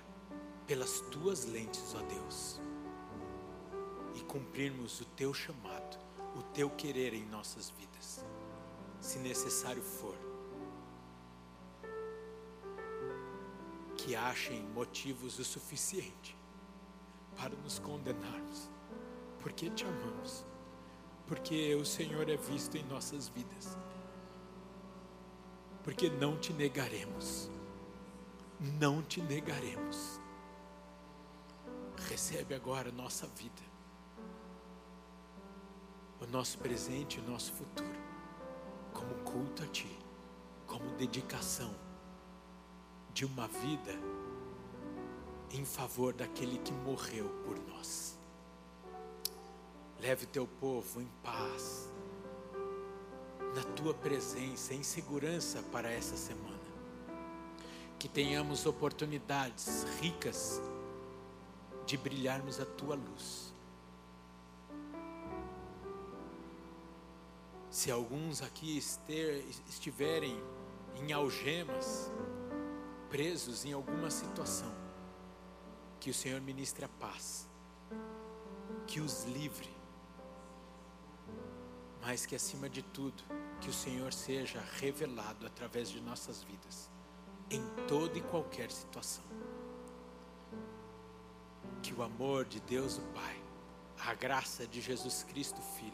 pelas 0.67 1.01
tuas 1.11 1.45
lentes, 1.45 1.95
ó 1.95 2.01
Deus, 2.01 2.59
e 4.15 4.21
cumprirmos 4.21 5.01
o 5.01 5.05
teu 5.05 5.33
chamado, 5.33 5.97
o 6.35 6.43
teu 6.53 6.69
querer 6.69 7.13
em 7.13 7.25
nossas 7.25 7.69
vidas, 7.71 8.25
se 8.99 9.19
necessário 9.19 9.81
for. 9.81 10.15
Que 13.97 14.15
achem 14.15 14.63
motivos 14.69 15.39
o 15.39 15.43
suficiente 15.43 16.37
para 17.35 17.55
nos 17.55 17.79
condenarmos 17.79 18.69
porque 19.45 19.69
te 19.69 19.85
amamos, 19.85 20.43
porque 21.27 21.75
o 21.75 21.85
Senhor 21.85 22.27
é 22.27 22.35
visto 22.35 22.77
em 22.77 22.83
nossas 22.85 23.27
vidas, 23.29 23.77
porque 25.83 26.09
não 26.09 26.35
te 26.35 26.51
negaremos, 26.51 27.47
não 28.59 29.03
te 29.03 29.21
negaremos. 29.21 30.19
Recebe 32.15 32.55
agora 32.55 32.87
a 32.87 32.91
nossa 32.93 33.27
vida, 33.27 33.61
o 36.21 36.25
nosso 36.27 36.57
presente 36.57 37.17
e 37.17 37.19
o 37.19 37.29
nosso 37.29 37.51
futuro, 37.51 37.99
como 38.93 39.13
culto 39.15 39.61
a 39.63 39.67
Ti, 39.67 39.99
como 40.65 40.91
dedicação 40.91 41.75
de 43.13 43.25
uma 43.25 43.49
vida 43.49 43.91
em 45.51 45.65
favor 45.65 46.13
daquele 46.13 46.57
que 46.59 46.71
morreu 46.71 47.27
por 47.43 47.59
nós. 47.67 48.17
Leve 49.99 50.25
teu 50.25 50.47
povo 50.47 51.01
em 51.01 51.09
paz, 51.21 51.89
na 53.53 53.63
tua 53.75 53.93
presença, 53.93 54.73
em 54.73 54.83
segurança 54.83 55.61
para 55.63 55.91
essa 55.91 56.15
semana. 56.15 56.63
Que 57.99 58.07
tenhamos 58.07 58.65
oportunidades 58.65 59.83
ricas 59.99 60.61
de 61.85 61.97
brilharmos 61.97 62.59
a 62.59 62.65
tua 62.65 62.95
luz. 62.95 63.53
Se 67.69 67.91
alguns 67.91 68.41
aqui 68.41 68.77
estiverem 69.67 70.41
em 70.95 71.11
algemas, 71.11 72.09
presos 73.09 73.65
em 73.65 73.73
alguma 73.73 74.09
situação, 74.09 74.73
que 75.99 76.09
o 76.09 76.13
Senhor 76.13 76.39
ministre 76.41 76.85
a 76.85 76.87
paz, 76.87 77.47
que 78.87 78.99
os 78.99 79.25
livre, 79.25 79.69
mas 82.01 82.25
que 82.25 82.35
acima 82.35 82.69
de 82.69 82.81
tudo, 82.81 83.23
que 83.59 83.69
o 83.69 83.73
Senhor 83.73 84.13
seja 84.13 84.63
revelado 84.79 85.45
através 85.45 85.89
de 85.89 85.99
nossas 85.99 86.43
vidas, 86.43 86.89
em 87.49 87.61
toda 87.87 88.17
e 88.17 88.21
qualquer 88.21 88.71
situação. 88.71 89.23
Que 91.85 91.93
o 91.93 92.03
amor 92.03 92.45
de 92.45 92.59
Deus 92.59 92.97
o 92.97 93.01
Pai, 93.13 93.35
a 93.99 94.13
graça 94.13 94.65
de 94.65 94.81
Jesus 94.81 95.23
Cristo 95.23 95.61
Filho, 95.77 95.93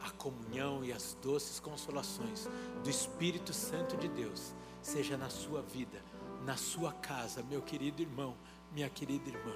a 0.00 0.10
comunhão 0.10 0.84
e 0.84 0.92
as 0.92 1.16
doces 1.22 1.60
consolações 1.60 2.48
do 2.82 2.90
Espírito 2.90 3.52
Santo 3.52 3.96
de 3.96 4.08
Deus 4.08 4.54
seja 4.80 5.16
na 5.16 5.28
sua 5.28 5.62
vida 5.62 6.02
na 6.44 6.56
sua 6.56 6.92
casa, 6.92 7.42
meu 7.42 7.62
querido 7.62 8.02
irmão, 8.02 8.36
minha 8.72 8.88
querida 8.88 9.28
irmã, 9.28 9.54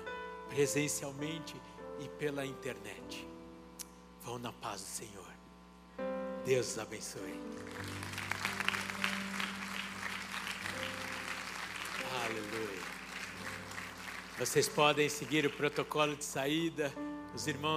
presencialmente 0.49 1.61
e 2.01 2.09
pela 2.09 2.47
internet. 2.47 3.27
Vão 4.23 4.39
na 4.39 4.53
paz 4.53 4.81
do 4.81 4.87
Senhor. 4.87 5.27
Deus 6.45 6.69
os 6.69 6.79
abençoe. 6.79 7.41
Aleluia. 12.25 12.96
Vocês 14.39 14.69
podem 14.69 15.09
seguir 15.09 15.47
o 15.47 15.51
protocolo 15.51 16.15
de 16.15 16.23
saída, 16.23 16.93
os 17.35 17.47
irmãos. 17.47 17.75